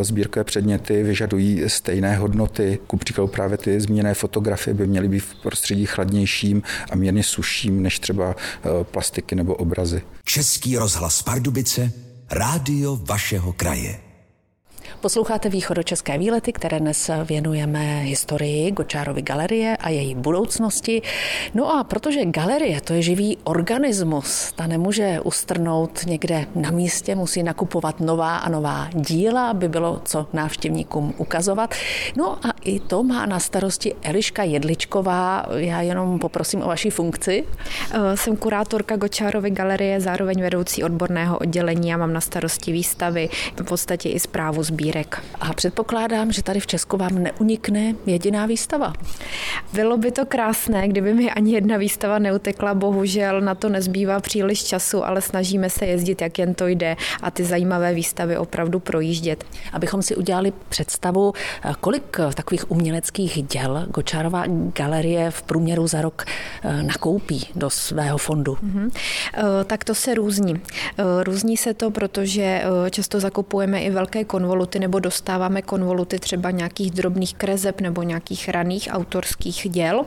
sbírkové 0.03 0.45
předměty 0.45 1.03
vyžadují 1.03 1.63
stejné 1.67 2.17
hodnoty. 2.17 2.79
Ku 2.87 2.97
příkladu 2.97 3.29
právě 3.29 3.59
ty 3.59 3.81
zmíněné 3.81 4.15
fotografie 4.15 4.75
by 4.75 4.87
měly 4.87 5.09
být 5.09 5.21
v 5.21 5.35
prostředí 5.35 5.87
chladnějším 5.87 6.63
a 6.91 6.97
mírně 6.97 7.23
suším 7.23 7.83
než 7.83 7.99
třeba 7.99 8.37
plastiky 8.83 9.35
nebo 9.35 9.55
obrazy. 9.55 10.03
Český 10.25 10.77
rozhlas 10.77 11.23
Pardubice, 11.23 11.93
rádio 12.31 12.97
vašeho 12.97 13.53
kraje. 13.53 14.10
Posloucháte 15.01 15.49
východočeské 15.49 16.19
výlety, 16.19 16.53
které 16.53 16.81
dnes 16.81 17.11
věnujeme 17.25 18.01
historii 18.01 18.71
Gočárovy 18.71 19.23
galerie 19.23 19.77
a 19.77 19.89
její 19.89 20.15
budoucnosti. 20.15 21.03
No 21.55 21.77
a 21.79 21.85
protože 21.85 22.25
galerie 22.25 22.81
to 22.81 22.93
je 22.93 23.03
živý 23.03 23.39
organismus, 23.45 24.53
ta 24.53 24.67
nemůže 24.67 25.21
ustrnout 25.21 26.07
někde 26.07 26.47
na 26.55 26.71
místě, 26.71 27.15
musí 27.15 27.43
nakupovat 27.43 28.01
nová 28.01 28.37
a 28.37 28.49
nová 28.49 28.89
díla, 28.93 29.51
aby 29.51 29.69
bylo 29.69 30.01
co 30.05 30.27
návštěvníkům 30.33 31.15
ukazovat. 31.17 31.75
No 32.17 32.47
a 32.47 32.51
I 32.65 32.81
to 32.81 33.03
má 33.03 33.27
na 33.27 33.39
starosti 33.39 33.95
Eliška 34.03 34.43
Jedličková. 34.43 35.47
Já 35.57 35.81
jenom 35.81 36.19
poprosím 36.19 36.63
o 36.63 36.67
vaši 36.67 36.91
funkci. 36.91 37.45
Eh, 37.93 38.17
jsem 38.17 38.37
kurátorka 38.37 38.97
Gočárovy 38.97 39.51
galerie, 39.51 40.01
zároveň 40.01 40.43
vedoucí 40.43 40.85
odborného 40.85 41.39
oddělení 41.39 41.95
a 41.95 41.97
mám 41.97 42.13
na 42.13 42.21
starosti 42.21 42.73
výstavy, 42.73 43.29
v 43.57 43.65
podstatě 43.65 44.09
i 44.09 44.21
zprávu 44.21 44.63
sbírek. 44.81 45.23
A 45.41 45.53
předpokládám, 45.53 46.33
že 46.33 46.43
tady 46.43 46.61
v 46.61 46.67
Česku 46.67 46.97
vám 46.97 47.23
neunikne 47.23 47.95
jediná 48.07 48.47
výstava. 48.47 48.93
Bylo 49.73 49.97
by 49.97 50.11
to 50.11 50.27
krásné, 50.27 50.89
kdyby 50.89 51.15
mi 51.15 51.31
ani 51.31 51.53
jedna 51.53 51.77
výstava 51.77 52.19
neutekla, 52.19 52.75
bohužel 52.75 53.41
na 53.41 53.55
to 53.55 53.69
nezbývá 53.69 54.21
příliš 54.21 54.65
času, 54.65 55.05
ale 55.05 55.21
snažíme 55.21 55.71
se 55.71 55.87
jezdit, 55.87 56.23
jak 56.23 56.39
jen 56.39 56.55
to 56.55 56.67
jde 56.67 56.97
a 57.23 57.31
ty 57.31 57.45
zajímavé 57.45 57.95
výstavy 57.95 58.37
opravdu 58.37 58.81
projíždět. 58.81 59.45
Abychom 59.73 60.03
si 60.03 60.17
udělali 60.17 60.53
představu, 60.69 61.33
kolik 61.81 62.17
takových 62.35 62.71
uměleckých 62.71 63.43
děl 63.43 63.87
Gočárová 63.89 64.45
galerie 64.77 65.31
v 65.31 65.43
průměru 65.43 65.87
za 65.87 66.03
rok 66.03 66.25
eh, 66.63 66.83
nakoupí 66.83 67.49
do 67.55 67.71
svého 67.71 68.19
fondu? 68.19 68.53
Mm-hmm. 68.53 68.91
Tak 69.65 69.85
to 69.85 69.95
se 69.95 70.15
různí. 70.15 70.55
Eh, 70.55 71.25
různí 71.25 71.57
se 71.57 71.75
to, 71.75 71.91
protože 71.91 72.63
často 72.91 73.21
zakupujeme 73.21 73.83
i 73.83 73.91
velké 73.91 74.25
konvoluty 74.25 74.70
nebo 74.79 74.99
dostáváme 75.01 75.63
konvoluty 75.63 76.19
třeba 76.19 76.51
nějakých 76.51 76.91
drobných 76.91 77.35
krezeb 77.35 77.81
nebo 77.81 78.03
nějakých 78.03 78.49
raných 78.49 78.89
autorských 78.93 79.67
děl. 79.71 80.05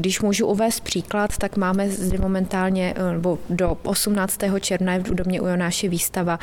Když 0.00 0.20
můžu 0.20 0.46
uvést 0.46 0.80
příklad, 0.80 1.36
tak 1.38 1.56
máme 1.56 1.90
zde 1.90 2.18
momentálně 2.18 2.94
nebo 3.12 3.38
do 3.50 3.78
18. 3.82 4.38
června 4.60 4.92
je 4.92 4.98
v 4.98 5.14
domě 5.14 5.40
u 5.40 5.46
Jonáše 5.46 5.88
výstava 5.88 6.38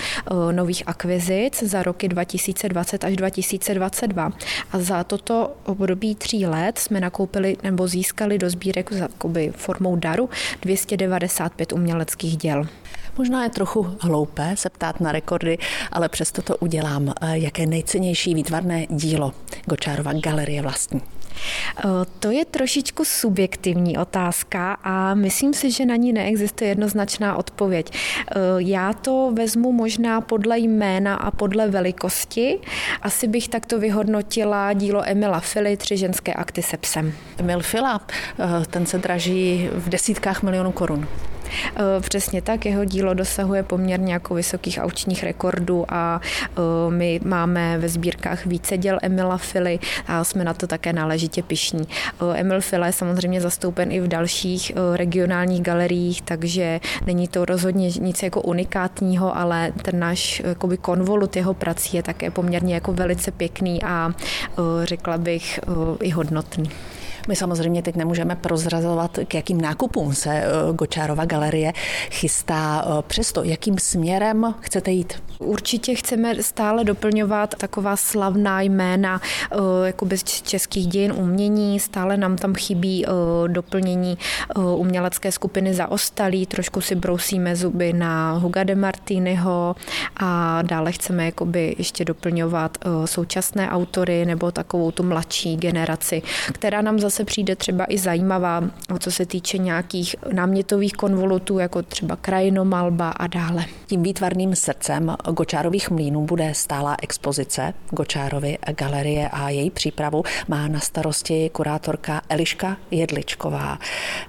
nových 0.51 0.83
akvizic 0.85 1.63
za 1.63 1.83
roky 1.83 2.07
2020 2.07 3.03
až 3.03 3.15
2022. 3.15 4.31
A 4.71 4.79
za 4.79 5.03
toto 5.03 5.51
období 5.65 6.15
tří 6.15 6.45
let 6.45 6.79
jsme 6.79 6.99
nakoupili 6.99 7.57
nebo 7.63 7.87
získali 7.87 8.37
do 8.37 8.49
sbírek 8.49 8.93
formou 9.55 9.95
daru 9.95 10.29
295 10.61 11.73
uměleckých 11.73 12.37
děl. 12.37 12.65
Možná 13.21 13.43
je 13.43 13.49
trochu 13.49 13.97
hloupé 13.99 14.55
se 14.55 14.69
ptát 14.69 14.99
na 14.99 15.11
rekordy, 15.11 15.57
ale 15.91 16.09
přesto 16.09 16.41
to 16.41 16.57
udělám. 16.57 17.13
Jaké 17.31 17.65
nejcennější 17.65 18.33
výtvarné 18.33 18.85
dílo 18.89 19.33
Gočárova 19.65 20.13
galerie 20.13 20.61
vlastní? 20.61 21.01
Eh, 21.77 21.83
to 22.19 22.31
je 22.31 22.45
trošičku 22.45 23.05
subjektivní 23.05 23.97
otázka 23.97 24.73
a 24.83 25.13
myslím 25.13 25.53
si, 25.53 25.71
že 25.71 25.85
na 25.85 25.95
ní 25.95 26.13
neexistuje 26.13 26.69
jednoznačná 26.69 27.35
odpověď. 27.35 27.91
Eh, 27.91 28.33
já 28.57 28.93
to 28.93 29.31
vezmu 29.33 29.71
možná 29.71 30.21
podle 30.21 30.59
jména 30.59 31.15
a 31.15 31.31
podle 31.31 31.69
velikosti. 31.69 32.59
Asi 33.01 33.27
bych 33.27 33.49
takto 33.49 33.79
vyhodnotila 33.79 34.73
dílo 34.73 35.01
Emila 35.05 35.39
Fili, 35.39 35.77
Tři 35.77 35.97
ženské 35.97 36.33
akty 36.33 36.61
se 36.61 36.77
psem. 36.77 37.13
Emil 37.37 37.59
Fila, 37.59 38.01
eh, 38.39 38.65
ten 38.69 38.85
se 38.85 38.97
draží 38.97 39.69
v 39.73 39.89
desítkách 39.89 40.43
milionů 40.43 40.71
korun. 40.71 41.07
Eh, 41.75 42.01
přesně 42.01 42.41
tak, 42.41 42.65
jeho 42.65 42.85
dílo 42.85 43.13
dosahuje 43.13 43.63
poměrně 43.63 44.13
jako 44.13 44.33
vysokých 44.33 44.79
aučních 44.81 45.23
rekordů 45.23 45.85
a 45.89 46.21
eh, 46.21 46.61
my 46.89 47.19
máme 47.23 47.77
ve 47.77 47.89
sbírkách 47.89 48.45
více 48.45 48.77
děl 48.77 48.99
Emila 49.01 49.37
Fily 49.37 49.79
a 50.07 50.23
jsme 50.23 50.43
na 50.43 50.53
to 50.53 50.67
také 50.67 50.93
náležitě 50.93 51.43
pišní. 51.43 51.87
Eh, 51.87 52.39
Emil 52.39 52.61
Fila 52.61 52.87
je 52.87 52.93
samozřejmě 52.93 53.41
zastoupen 53.41 53.91
i 53.91 53.99
v 53.99 54.07
dalších 54.07 54.71
regionálních 54.95 55.61
galeriích, 55.61 56.21
takže 56.21 56.79
není 57.05 57.27
to 57.27 57.45
rozhodně 57.45 57.89
nic 57.99 58.23
jako 58.23 58.41
unikátního, 58.41 59.37
ale 59.37 59.71
ten 59.81 59.99
náš 59.99 60.41
jakoby 60.45 60.77
konvolut 60.77 61.35
jeho 61.35 61.53
prací 61.53 61.97
je 61.97 62.03
také 62.03 62.31
poměrně 62.31 62.73
jako 62.73 62.93
velice 62.93 63.31
pěkný 63.31 63.83
a 63.83 64.11
řekla 64.83 65.17
bych 65.17 65.59
i 66.01 66.09
hodnotný. 66.09 66.69
My 67.27 67.35
samozřejmě 67.35 67.81
teď 67.81 67.95
nemůžeme 67.95 68.35
prozrazovat, 68.35 69.19
k 69.27 69.33
jakým 69.33 69.61
nákupům 69.61 70.15
se 70.15 70.29
eh, 70.29 70.45
Gočárova 70.73 71.25
galerie 71.25 71.73
chystá. 72.11 72.85
Eh, 72.85 73.03
přesto, 73.07 73.43
jakým 73.43 73.77
směrem 73.77 74.55
chcete 74.59 74.91
jít? 74.91 75.13
Určitě 75.39 75.95
chceme 75.95 76.43
stále 76.43 76.83
doplňovat 76.83 77.55
taková 77.55 77.95
slavná 77.95 78.61
jména 78.61 79.21
eh, 79.51 79.55
jako 79.85 80.05
bez 80.05 80.23
českých 80.23 80.87
dějin 80.87 81.13
umění. 81.17 81.79
Stále 81.79 82.17
nám 82.17 82.37
tam 82.37 82.55
chybí 82.55 83.05
doplnění 83.47 84.17
umělecké 84.75 85.31
skupiny 85.31 85.73
zaostalí. 85.73 86.45
Trošku 86.45 86.81
si 86.81 86.95
brousíme 86.95 87.55
zuby 87.55 87.93
na 87.93 88.31
Huga 88.31 88.63
de 88.63 88.75
Martiniho 88.75 89.75
a 90.17 90.61
dále 90.61 90.91
chceme 90.91 91.25
jakoby 91.25 91.75
ještě 91.77 92.05
doplňovat 92.05 92.77
současné 93.05 93.69
autory 93.69 94.25
nebo 94.25 94.51
takovou 94.51 94.91
tu 94.91 95.03
mladší 95.03 95.57
generaci, 95.57 96.21
která 96.51 96.81
nám 96.81 96.99
zase 96.99 97.10
zase 97.11 97.25
přijde 97.25 97.55
třeba 97.55 97.85
i 97.89 97.97
zajímavá, 97.97 98.63
co 98.99 99.11
se 99.11 99.25
týče 99.25 99.57
nějakých 99.57 100.15
námětových 100.33 100.93
konvolutů, 100.93 101.59
jako 101.59 101.81
třeba 101.81 102.15
krajinomalba 102.15 103.09
a 103.09 103.27
dále. 103.27 103.65
Tím 103.87 104.03
výtvarným 104.03 104.55
srdcem 104.55 105.15
Gočárových 105.31 105.89
mlínů 105.89 106.25
bude 106.25 106.53
stálá 106.53 106.95
expozice 107.01 107.73
Gočárovy 107.89 108.57
galerie 108.77 109.29
a 109.29 109.49
její 109.49 109.69
přípravu 109.69 110.23
má 110.47 110.67
na 110.67 110.79
starosti 110.79 111.49
kurátorka 111.49 112.21
Eliška 112.29 112.77
Jedličková. 112.91 113.79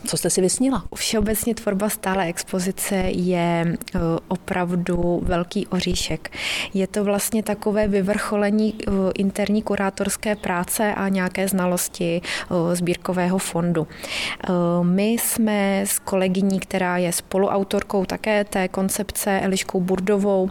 Co 0.06 0.16
jste 0.16 0.30
si 0.30 0.40
vysnila? 0.40 0.84
Všeobecně 0.94 1.54
tvorba 1.54 1.88
stále 1.88 2.26
expozice 2.26 2.96
je 3.06 3.64
e, 3.66 3.98
opravdu 4.28 5.22
velký 5.24 5.66
oříšek. 5.66 6.30
Je 6.74 6.86
to 6.86 7.04
vlastně 7.04 7.42
takové 7.42 7.88
vyvrcholení 7.88 8.74
e, 8.74 8.90
interní 9.14 9.62
kurátorské 9.62 10.36
práce 10.36 10.94
a 10.94 11.08
nějaké 11.08 11.48
znalosti 11.48 12.20
e, 12.20 12.71
sbírkového 12.74 13.38
fondu. 13.38 13.88
Eh, 13.88 14.52
my 14.82 15.10
jsme 15.12 15.80
s 15.80 15.98
kolegyní, 15.98 16.60
která 16.60 16.96
je 16.96 17.12
spoluautorkou 17.12 18.04
také 18.04 18.44
té 18.44 18.68
koncepce 18.68 19.40
Eliškou 19.40 19.80
Burdovou, 19.80 20.50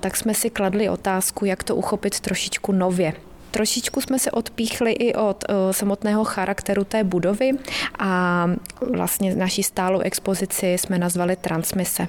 tak 0.00 0.16
jsme 0.16 0.34
si 0.34 0.50
kladli 0.50 0.88
otázku, 0.88 1.44
jak 1.44 1.62
to 1.62 1.76
uchopit 1.76 2.20
trošičku 2.20 2.72
nově. 2.72 3.12
Trošičku 3.52 4.00
jsme 4.00 4.18
se 4.18 4.30
odpíchli 4.30 4.92
i 4.92 5.14
od 5.14 5.44
uh, 5.48 5.56
samotného 5.70 6.24
charakteru 6.24 6.84
té 6.84 7.04
budovy 7.04 7.50
a 7.98 8.46
vlastně 8.94 9.36
naší 9.36 9.62
stálou 9.62 10.00
expozici 10.00 10.72
jsme 10.72 10.98
nazvali 10.98 11.36
transmise. 11.36 12.06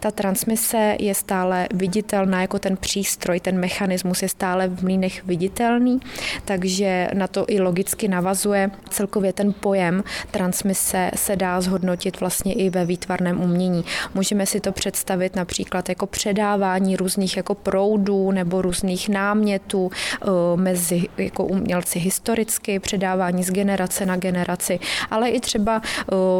Ta 0.00 0.10
transmise 0.10 0.96
je 0.98 1.14
stále 1.14 1.68
viditelná 1.74 2.40
jako 2.40 2.58
ten 2.58 2.76
přístroj, 2.76 3.40
ten 3.40 3.60
mechanismus 3.60 4.22
je 4.22 4.28
stále 4.28 4.68
v 4.68 4.82
mlínech 4.82 5.24
viditelný, 5.24 6.00
takže 6.44 7.08
na 7.14 7.26
to 7.26 7.44
i 7.48 7.60
logicky 7.60 8.08
navazuje. 8.08 8.70
Celkově 8.90 9.32
ten 9.32 9.52
pojem 9.52 10.04
transmise 10.30 11.10
se 11.14 11.36
dá 11.36 11.60
zhodnotit 11.60 12.20
vlastně 12.20 12.52
i 12.54 12.70
ve 12.70 12.84
výtvarném 12.84 13.40
umění. 13.40 13.84
Můžeme 14.14 14.46
si 14.46 14.60
to 14.60 14.72
představit 14.72 15.36
například 15.36 15.88
jako 15.88 16.06
předávání 16.06 16.96
různých 16.96 17.36
jako 17.36 17.54
proudů 17.54 18.30
nebo 18.30 18.62
různých 18.62 19.08
námětů 19.08 19.86
uh, 19.86 20.32
mezi 20.72 21.08
jako 21.18 21.44
umělci 21.44 21.98
historicky, 21.98 22.78
předávání 22.78 23.44
z 23.44 23.50
generace 23.50 24.06
na 24.06 24.16
generaci, 24.16 24.78
ale 25.10 25.28
i 25.28 25.40
třeba 25.40 25.82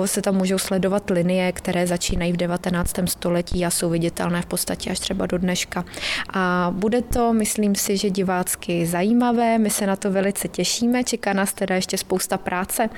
se 0.05 0.23
tam 0.23 0.37
můžou 0.37 0.59
sledovat 0.59 1.11
linie, 1.11 1.53
které 1.53 1.87
začínají 1.87 2.33
v 2.33 2.37
19. 2.37 2.95
století 3.05 3.67
a 3.67 3.71
jsou 3.71 3.91
viditelné 3.91 4.43
v 4.43 4.47
podstatě 4.47 4.91
až 4.91 5.01
třeba 5.01 5.27
do 5.27 5.39
dneška. 5.39 5.85
A 6.35 6.73
bude 6.75 7.03
to, 7.03 7.33
myslím 7.33 7.75
si, 7.75 7.97
že 7.97 8.11
divácky 8.11 8.87
zajímavé, 8.87 9.59
my 9.59 9.71
se 9.71 9.87
na 9.87 9.97
to 9.97 10.11
velice 10.11 10.49
těšíme, 10.49 11.05
čeká 11.05 11.33
nás 11.33 11.53
teda 11.53 11.75
ještě 11.75 11.99
spousta 11.99 12.39
práce, 12.39 12.89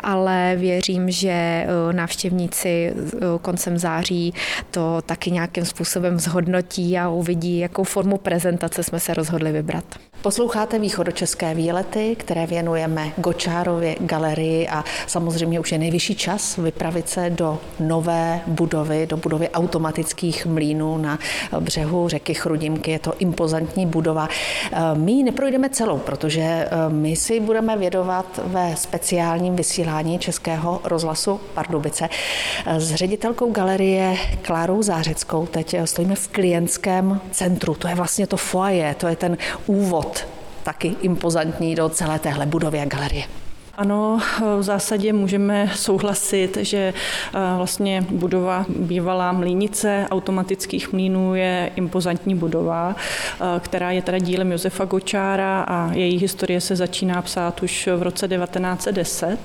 ale 0.00 0.56
věřím, 0.56 1.10
že 1.10 1.66
návštěvníci 1.92 2.94
koncem 3.42 3.78
září 3.78 4.34
to 4.70 5.02
taky 5.06 5.30
nějakým 5.30 5.64
způsobem 5.64 6.18
zhodnotí 6.18 6.98
a 6.98 7.08
uvidí, 7.08 7.58
jakou 7.58 7.84
formu 7.84 8.18
prezentace 8.18 8.82
jsme 8.82 9.00
se 9.00 9.14
rozhodli 9.14 9.52
vybrat. 9.52 9.84
Posloucháte 10.22 10.78
východočeské 10.78 11.54
výlety, 11.54 12.16
které 12.18 12.46
věnujeme 12.46 13.12
Gočárově 13.16 13.96
galerii 14.00 14.68
a 14.68 14.84
samozřejmě 15.06 15.60
už 15.60 15.72
je 15.72 15.78
nejvyšší 15.78 16.14
čas 16.14 16.56
vypravit 16.56 17.08
se 17.08 17.30
do 17.30 17.58
nové 17.80 18.40
budovy, 18.46 19.06
do 19.06 19.16
budovy 19.16 19.48
automatických 19.48 20.46
mlínů 20.46 20.98
na 20.98 21.18
břehu 21.60 22.08
řeky 22.08 22.34
Chrudimky. 22.34 22.90
Je 22.90 22.98
to 22.98 23.12
impozantní 23.18 23.86
budova. 23.86 24.28
My 24.94 25.12
ji 25.12 25.22
neprojdeme 25.22 25.70
celou, 25.70 25.98
protože 25.98 26.40
eh, 26.40 26.68
my 26.88 27.16
si 27.16 27.40
budeme 27.40 27.76
vědovat 27.76 28.40
ve 28.44 28.76
speciálním 28.76 29.56
vysílání 29.56 30.18
Českého 30.18 30.80
rozhlasu 30.84 31.40
Pardubice 31.54 32.08
s 32.66 32.94
ředitelkou 32.94 33.50
galerie 33.50 34.16
Klárou 34.42 34.82
Zářeckou. 34.82 35.46
Teď 35.46 35.76
stojíme 35.84 36.14
v 36.14 36.28
klientském 36.28 37.20
centru. 37.30 37.74
To 37.74 37.88
je 37.88 37.94
vlastně 37.94 38.26
to 38.26 38.36
foyer, 38.36 38.94
to 38.94 39.06
je 39.06 39.16
ten 39.16 39.38
úvod 39.66 40.09
taky 40.62 40.96
impozantní 41.00 41.74
do 41.74 41.88
celé 41.88 42.18
téhle 42.18 42.46
budovy 42.46 42.80
a 42.80 42.84
galerie. 42.84 43.24
Ano, 43.80 44.18
v 44.58 44.62
zásadě 44.62 45.12
můžeme 45.12 45.70
souhlasit, 45.74 46.58
že 46.60 46.94
vlastně 47.56 48.04
budova 48.10 48.66
bývalá 48.68 49.32
mlínice 49.32 50.06
automatických 50.10 50.92
mlínů 50.92 51.34
je 51.34 51.70
impozantní 51.76 52.34
budova, 52.34 52.96
která 53.60 53.90
je 53.90 54.02
teda 54.02 54.18
dílem 54.18 54.52
Josefa 54.52 54.84
Gočára 54.84 55.64
a 55.68 55.92
její 55.92 56.18
historie 56.18 56.60
se 56.60 56.76
začíná 56.76 57.22
psát 57.22 57.62
už 57.62 57.88
v 57.96 58.02
roce 58.02 58.28
1910 58.28 59.38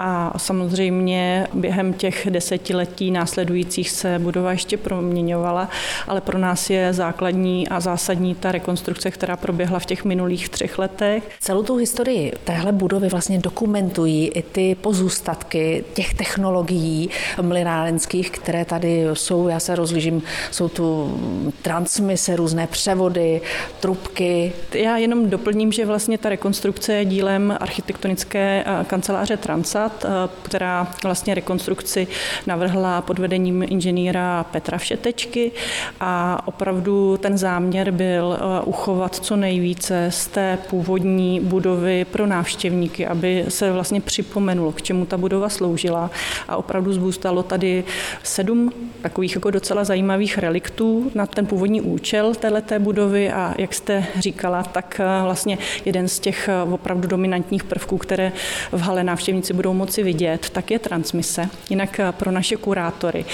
a 0.00 0.32
samozřejmě 0.36 1.46
během 1.54 1.92
těch 1.92 2.26
desetiletí 2.30 3.10
následujících 3.10 3.90
se 3.90 4.18
budova 4.18 4.52
ještě 4.52 4.76
proměňovala, 4.76 5.68
ale 6.08 6.20
pro 6.20 6.38
nás 6.38 6.70
je 6.70 6.92
základní 6.92 7.68
a 7.68 7.80
zásadní 7.80 8.34
ta 8.34 8.52
rekonstrukce, 8.52 9.10
která 9.10 9.36
proběhla 9.36 9.78
v 9.78 9.86
těch 9.86 10.04
minulých 10.04 10.48
třech 10.48 10.78
letech. 10.78 11.22
Celou 11.40 11.62
tu 11.62 11.76
historii 11.76 12.32
téhle 12.44 12.72
budovy 12.72 13.08
vlastně 13.08 13.38
dokumentují 13.62 14.28
i 14.28 14.42
ty 14.42 14.74
pozůstatky 14.74 15.84
těch 15.94 16.14
technologií 16.14 17.10
mlinárenských, 17.42 18.30
které 18.30 18.64
tady 18.64 19.04
jsou. 19.12 19.48
Já 19.48 19.60
se 19.60 19.74
rozlížím, 19.74 20.22
jsou 20.50 20.68
tu 20.68 21.18
transmise, 21.62 22.36
různé 22.36 22.66
převody, 22.66 23.40
trubky. 23.80 24.52
Já 24.74 24.96
jenom 24.96 25.30
doplním, 25.30 25.72
že 25.72 25.86
vlastně 25.86 26.18
ta 26.18 26.28
rekonstrukce 26.28 26.92
je 26.92 27.04
dílem 27.04 27.56
architektonické 27.60 28.64
eh, 28.66 28.84
kanceláře 28.84 29.36
Transat, 29.36 30.04
eh, 30.04 30.08
která 30.42 30.88
vlastně 31.04 31.34
rekonstrukci 31.34 32.06
navrhla 32.46 33.00
pod 33.02 33.18
vedením 33.18 33.62
inženýra 33.62 34.44
Petra 34.44 34.78
Všetečky 34.78 35.52
a 36.00 36.42
opravdu 36.46 37.16
ten 37.16 37.38
záměr 37.38 37.90
byl 37.90 38.38
eh, 38.38 38.64
uchovat 38.64 39.14
co 39.14 39.36
nejvíce 39.36 40.06
z 40.10 40.26
té 40.26 40.58
původní 40.70 41.40
budovy 41.40 42.04
pro 42.04 42.26
návštěvníky, 42.26 43.06
aby 43.06 43.41
se 43.48 43.72
vlastně 43.72 44.00
připomenulo, 44.00 44.72
k 44.72 44.82
čemu 44.82 45.06
ta 45.06 45.16
budova 45.16 45.48
sloužila. 45.48 46.10
A 46.48 46.56
opravdu 46.56 46.92
zůstalo 46.92 47.42
tady 47.42 47.84
sedm 48.22 48.72
takových 49.02 49.34
jako 49.34 49.50
docela 49.50 49.84
zajímavých 49.84 50.38
reliktů 50.38 51.10
na 51.14 51.26
ten 51.26 51.46
původní 51.46 51.80
účel 51.80 52.34
této 52.34 52.78
budovy. 52.78 53.32
A 53.32 53.54
jak 53.58 53.74
jste 53.74 54.04
říkala, 54.18 54.62
tak 54.62 55.00
eh, 55.00 55.22
vlastně 55.22 55.58
jeden 55.84 56.08
z 56.08 56.18
těch 56.18 56.48
eh, 56.48 56.62
opravdu 56.62 57.08
dominantních 57.08 57.64
prvků, 57.64 57.98
které 57.98 58.32
v 58.72 58.80
hale 58.80 59.04
návštěvníci 59.04 59.52
budou 59.54 59.74
moci 59.74 60.02
vidět, 60.02 60.50
tak 60.50 60.70
je 60.70 60.78
transmise. 60.78 61.48
Jinak 61.70 62.00
pro 62.10 62.30
naše 62.30 62.56
kurátory 62.56 63.24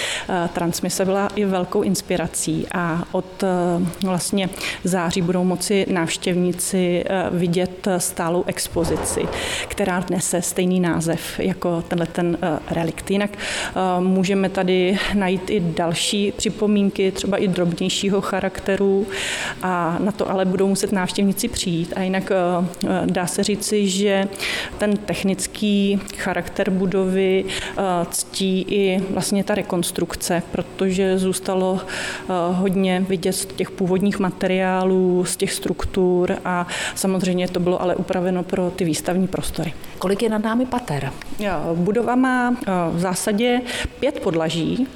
transmise 0.53 1.05
byla 1.05 1.29
i 1.35 1.45
velkou 1.45 1.83
inspirací. 1.83 2.67
A 2.75 3.05
od 3.13 3.45
vlastně 4.03 4.49
září 4.85 5.23
budou 5.23 5.45
moci 5.45 5.87
návštěvníci 5.91 7.05
eh, 7.07 7.27
vidět 7.31 7.89
stálou 7.99 8.45
expozici, 8.47 9.29
která 9.69 9.98
nese 10.11 10.43
stejný 10.43 10.81
název 10.81 11.41
jako 11.41 11.83
tenhle 11.89 12.07
ten 12.07 12.39
eh, 12.43 12.59
relikt. 12.71 13.11
Jinak 13.11 13.31
eh, 13.37 14.01
můžeme 14.01 14.49
tady 14.49 14.99
najít 15.15 15.51
i 15.51 15.61
další 15.61 16.33
připomínky, 16.33 17.11
třeba 17.13 17.37
i 17.37 17.49
drobnějšího 17.49 18.21
charakteru 18.21 19.07
a 19.63 19.97
na 20.01 20.13
to 20.13 20.31
ale 20.31 20.45
budou 20.45 20.69
muset 20.69 20.93
návštěvníci 20.93 21.49
přijít. 21.49 21.93
A 21.97 22.03
jinak 22.03 22.33
dá 23.07 23.27
se 23.27 23.45
říci, 23.45 23.89
že 23.89 24.29
ten 24.79 24.97
technický 24.97 26.01
charakter 26.17 26.71
budovy 26.71 27.45
ctí 28.11 28.63
i 28.69 29.01
vlastně 29.11 29.45
ta 29.45 29.55
rekonstrukce, 29.55 30.43
protože 30.53 31.19
zůstalo 31.19 31.81
hodně 32.53 33.05
vidět 33.09 33.33
z 33.33 33.47
těch 33.47 33.71
původních 33.71 34.19
materiálů, 34.19 35.25
z 35.25 35.37
těch 35.37 35.53
struktur 35.53 36.37
a 36.45 36.67
samozřejmě 36.95 37.49
to 37.49 37.61
bylo 37.61 37.83
ale 37.83 37.97
upraveno 37.97 38.43
pro 38.43 38.71
ty 38.71 38.85
výstavní 38.85 39.27
prostory. 39.27 39.73
Kolik 39.99 40.23
je 40.23 40.29
nad 40.29 40.43
námi 40.43 40.67
pater? 40.67 41.13
Budova 41.75 42.17
má 42.17 42.57
v 42.91 43.01
zásadě 43.01 43.61
pět 44.01 44.21
podlaží, 44.21 44.87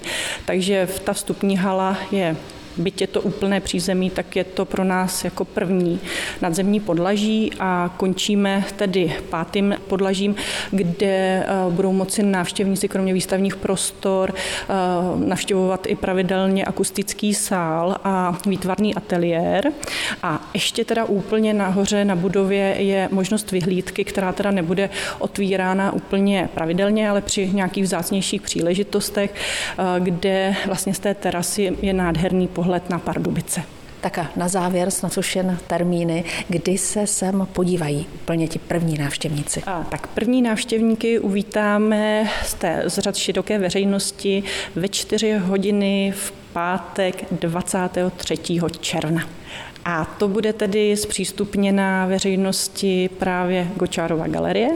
takže 0.45 0.89
ta 1.05 1.13
vstupní 1.13 1.57
hala 1.57 1.97
je 2.11 2.37
byť 2.77 3.01
je 3.01 3.07
to 3.07 3.21
úplné 3.21 3.61
přízemí, 3.61 4.11
tak 4.11 4.37
je 4.37 4.45
to 4.45 4.65
pro 4.65 4.85
nás 4.85 5.25
jako 5.25 5.45
první 5.45 6.01
nadzemní 6.43 6.81
podlaží 6.81 7.51
a 7.61 7.95
končíme 7.97 8.65
tedy 8.77 9.13
pátým 9.31 9.75
podlažím, 9.89 10.35
kde 10.71 11.07
eh, 11.07 11.47
budou 11.71 11.93
moci 11.93 12.23
návštěvníci 12.23 12.89
kromě 12.89 13.15
výstavních 13.15 13.57
prostor 13.57 14.35
eh, 14.35 14.75
navštěvovat 15.27 15.87
i 15.87 15.95
pravidelně 15.95 16.65
akustický 16.65 17.35
sál 17.35 17.97
a 18.05 18.39
výtvarný 18.47 18.95
ateliér. 18.95 19.73
A 20.23 20.41
ještě 20.55 20.85
teda 20.85 21.05
úplně 21.05 21.55
nahoře 21.55 22.05
na 22.05 22.17
budově 22.17 22.75
je 22.79 23.09
možnost 23.13 23.51
vyhlídky, 23.51 24.05
která 24.05 24.33
teda 24.33 24.51
nebude 24.51 24.91
otvírána 25.19 25.93
úplně 25.93 26.49
pravidelně, 26.55 27.11
ale 27.11 27.21
při 27.21 27.51
nějakých 27.53 27.85
vzácnějších 27.85 28.43
příležitostech, 28.43 29.35
eh, 29.35 30.01
kde 30.01 30.55
vlastně 30.67 30.95
z 30.95 30.99
té 30.99 31.15
terasy 31.15 31.77
je 31.83 31.93
nádherný 31.93 32.49
pohled 32.49 32.62
pohled 32.63 32.91
na 32.91 32.99
Pardubice. 32.99 33.63
Tak 34.01 34.19
a 34.19 34.31
na 34.37 34.49
závěr 34.49 34.91
snad 34.91 35.19
už 35.19 35.37
jen 35.37 35.59
termíny, 35.67 36.25
kdy 36.49 36.79
se 36.79 37.07
sem 37.07 37.49
podívají 37.53 38.07
úplně 38.15 38.49
ti 38.49 38.59
první 38.59 38.99
návštěvníci. 38.99 39.63
A, 39.67 39.85
tak 39.91 40.07
první 40.07 40.43
návštěvníky 40.43 41.19
uvítáme 41.19 42.29
z, 42.45 42.55
té, 42.55 42.83
z 42.87 42.99
řad 42.99 43.17
široké 43.17 43.59
veřejnosti 43.59 44.43
ve 44.75 44.89
4 44.89 45.33
hodiny 45.33 46.15
v 46.17 46.33
pátek 46.53 47.25
23. 47.33 48.39
června. 48.81 49.23
A 49.85 50.05
to 50.05 50.29
bude 50.29 50.53
tedy 50.53 50.97
zpřístupněna 50.97 52.07
veřejnosti 52.07 53.11
právě 53.19 53.69
Gočárova 53.77 54.27
galerie, 54.27 54.71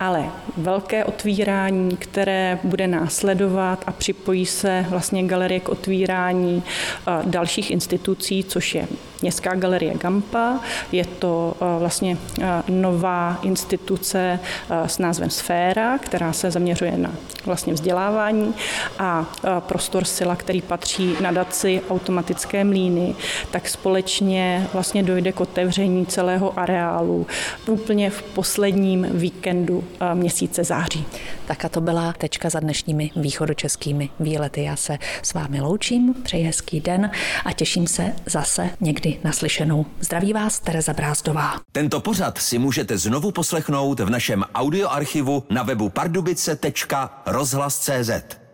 ale 0.00 0.24
velké 0.56 1.04
otvírání, 1.04 1.96
které 1.96 2.58
bude 2.64 2.86
následovat 2.86 3.84
a 3.86 3.92
připojí 3.92 4.46
se 4.46 4.86
vlastně 4.88 5.22
galerie 5.22 5.60
k 5.60 5.68
otvírání 5.68 6.62
eh, 6.62 7.22
dalších 7.24 7.70
institucí, 7.70 8.44
což 8.44 8.74
je 8.74 8.88
Městská 9.22 9.54
galerie 9.54 9.94
Gampa. 9.94 10.60
Je 10.92 11.04
to 11.04 11.56
eh, 11.60 11.78
vlastně 11.78 12.16
eh, 12.40 12.62
nová 12.68 13.38
instituce 13.42 14.40
s 14.86 14.98
názvem 14.98 15.30
Sféra, 15.30 15.98
která 15.98 16.32
se 16.32 16.50
zaměřuje 16.50 16.98
na 16.98 17.12
vlastně 17.46 17.72
vzdělávání 17.72 18.54
a 18.98 19.26
prostor 19.58 20.04
Sila, 20.04 20.36
který 20.36 20.62
patří 20.62 21.16
nadaci 21.20 21.82
automatické 21.90 22.64
mlíny, 22.64 23.14
tak 23.50 23.68
společně 23.68 24.27
konečně 24.28 24.68
vlastně 24.72 25.02
dojde 25.02 25.32
k 25.32 25.40
otevření 25.40 26.06
celého 26.06 26.58
areálu 26.58 27.26
úplně 27.68 28.10
v 28.10 28.22
posledním 28.22 29.06
víkendu 29.10 29.84
eh, 30.00 30.14
měsíce 30.14 30.64
září. 30.64 31.04
Tak 31.46 31.64
a 31.64 31.68
to 31.68 31.80
byla 31.80 32.12
tečka 32.12 32.50
za 32.50 32.60
dnešními 32.60 33.10
východočeskými 33.16 34.10
výlety. 34.20 34.62
Já 34.62 34.76
se 34.76 34.98
s 35.22 35.34
vámi 35.34 35.60
loučím, 35.60 36.14
přeji 36.22 36.44
hezký 36.44 36.80
den 36.80 37.10
a 37.44 37.52
těším 37.52 37.86
se 37.86 38.12
zase 38.26 38.70
někdy 38.80 39.18
naslyšenou. 39.24 39.86
Zdraví 40.00 40.32
vás 40.32 40.60
Tereza 40.60 40.92
Brázdová. 40.92 41.52
Tento 41.72 42.00
pořad 42.00 42.38
si 42.38 42.58
můžete 42.58 42.98
znovu 42.98 43.30
poslechnout 43.30 44.00
v 44.00 44.10
našem 44.10 44.44
audioarchivu 44.54 45.42
na 45.50 45.62
webu 45.62 45.88
pardubice.rozhlas.cz. 45.88 48.47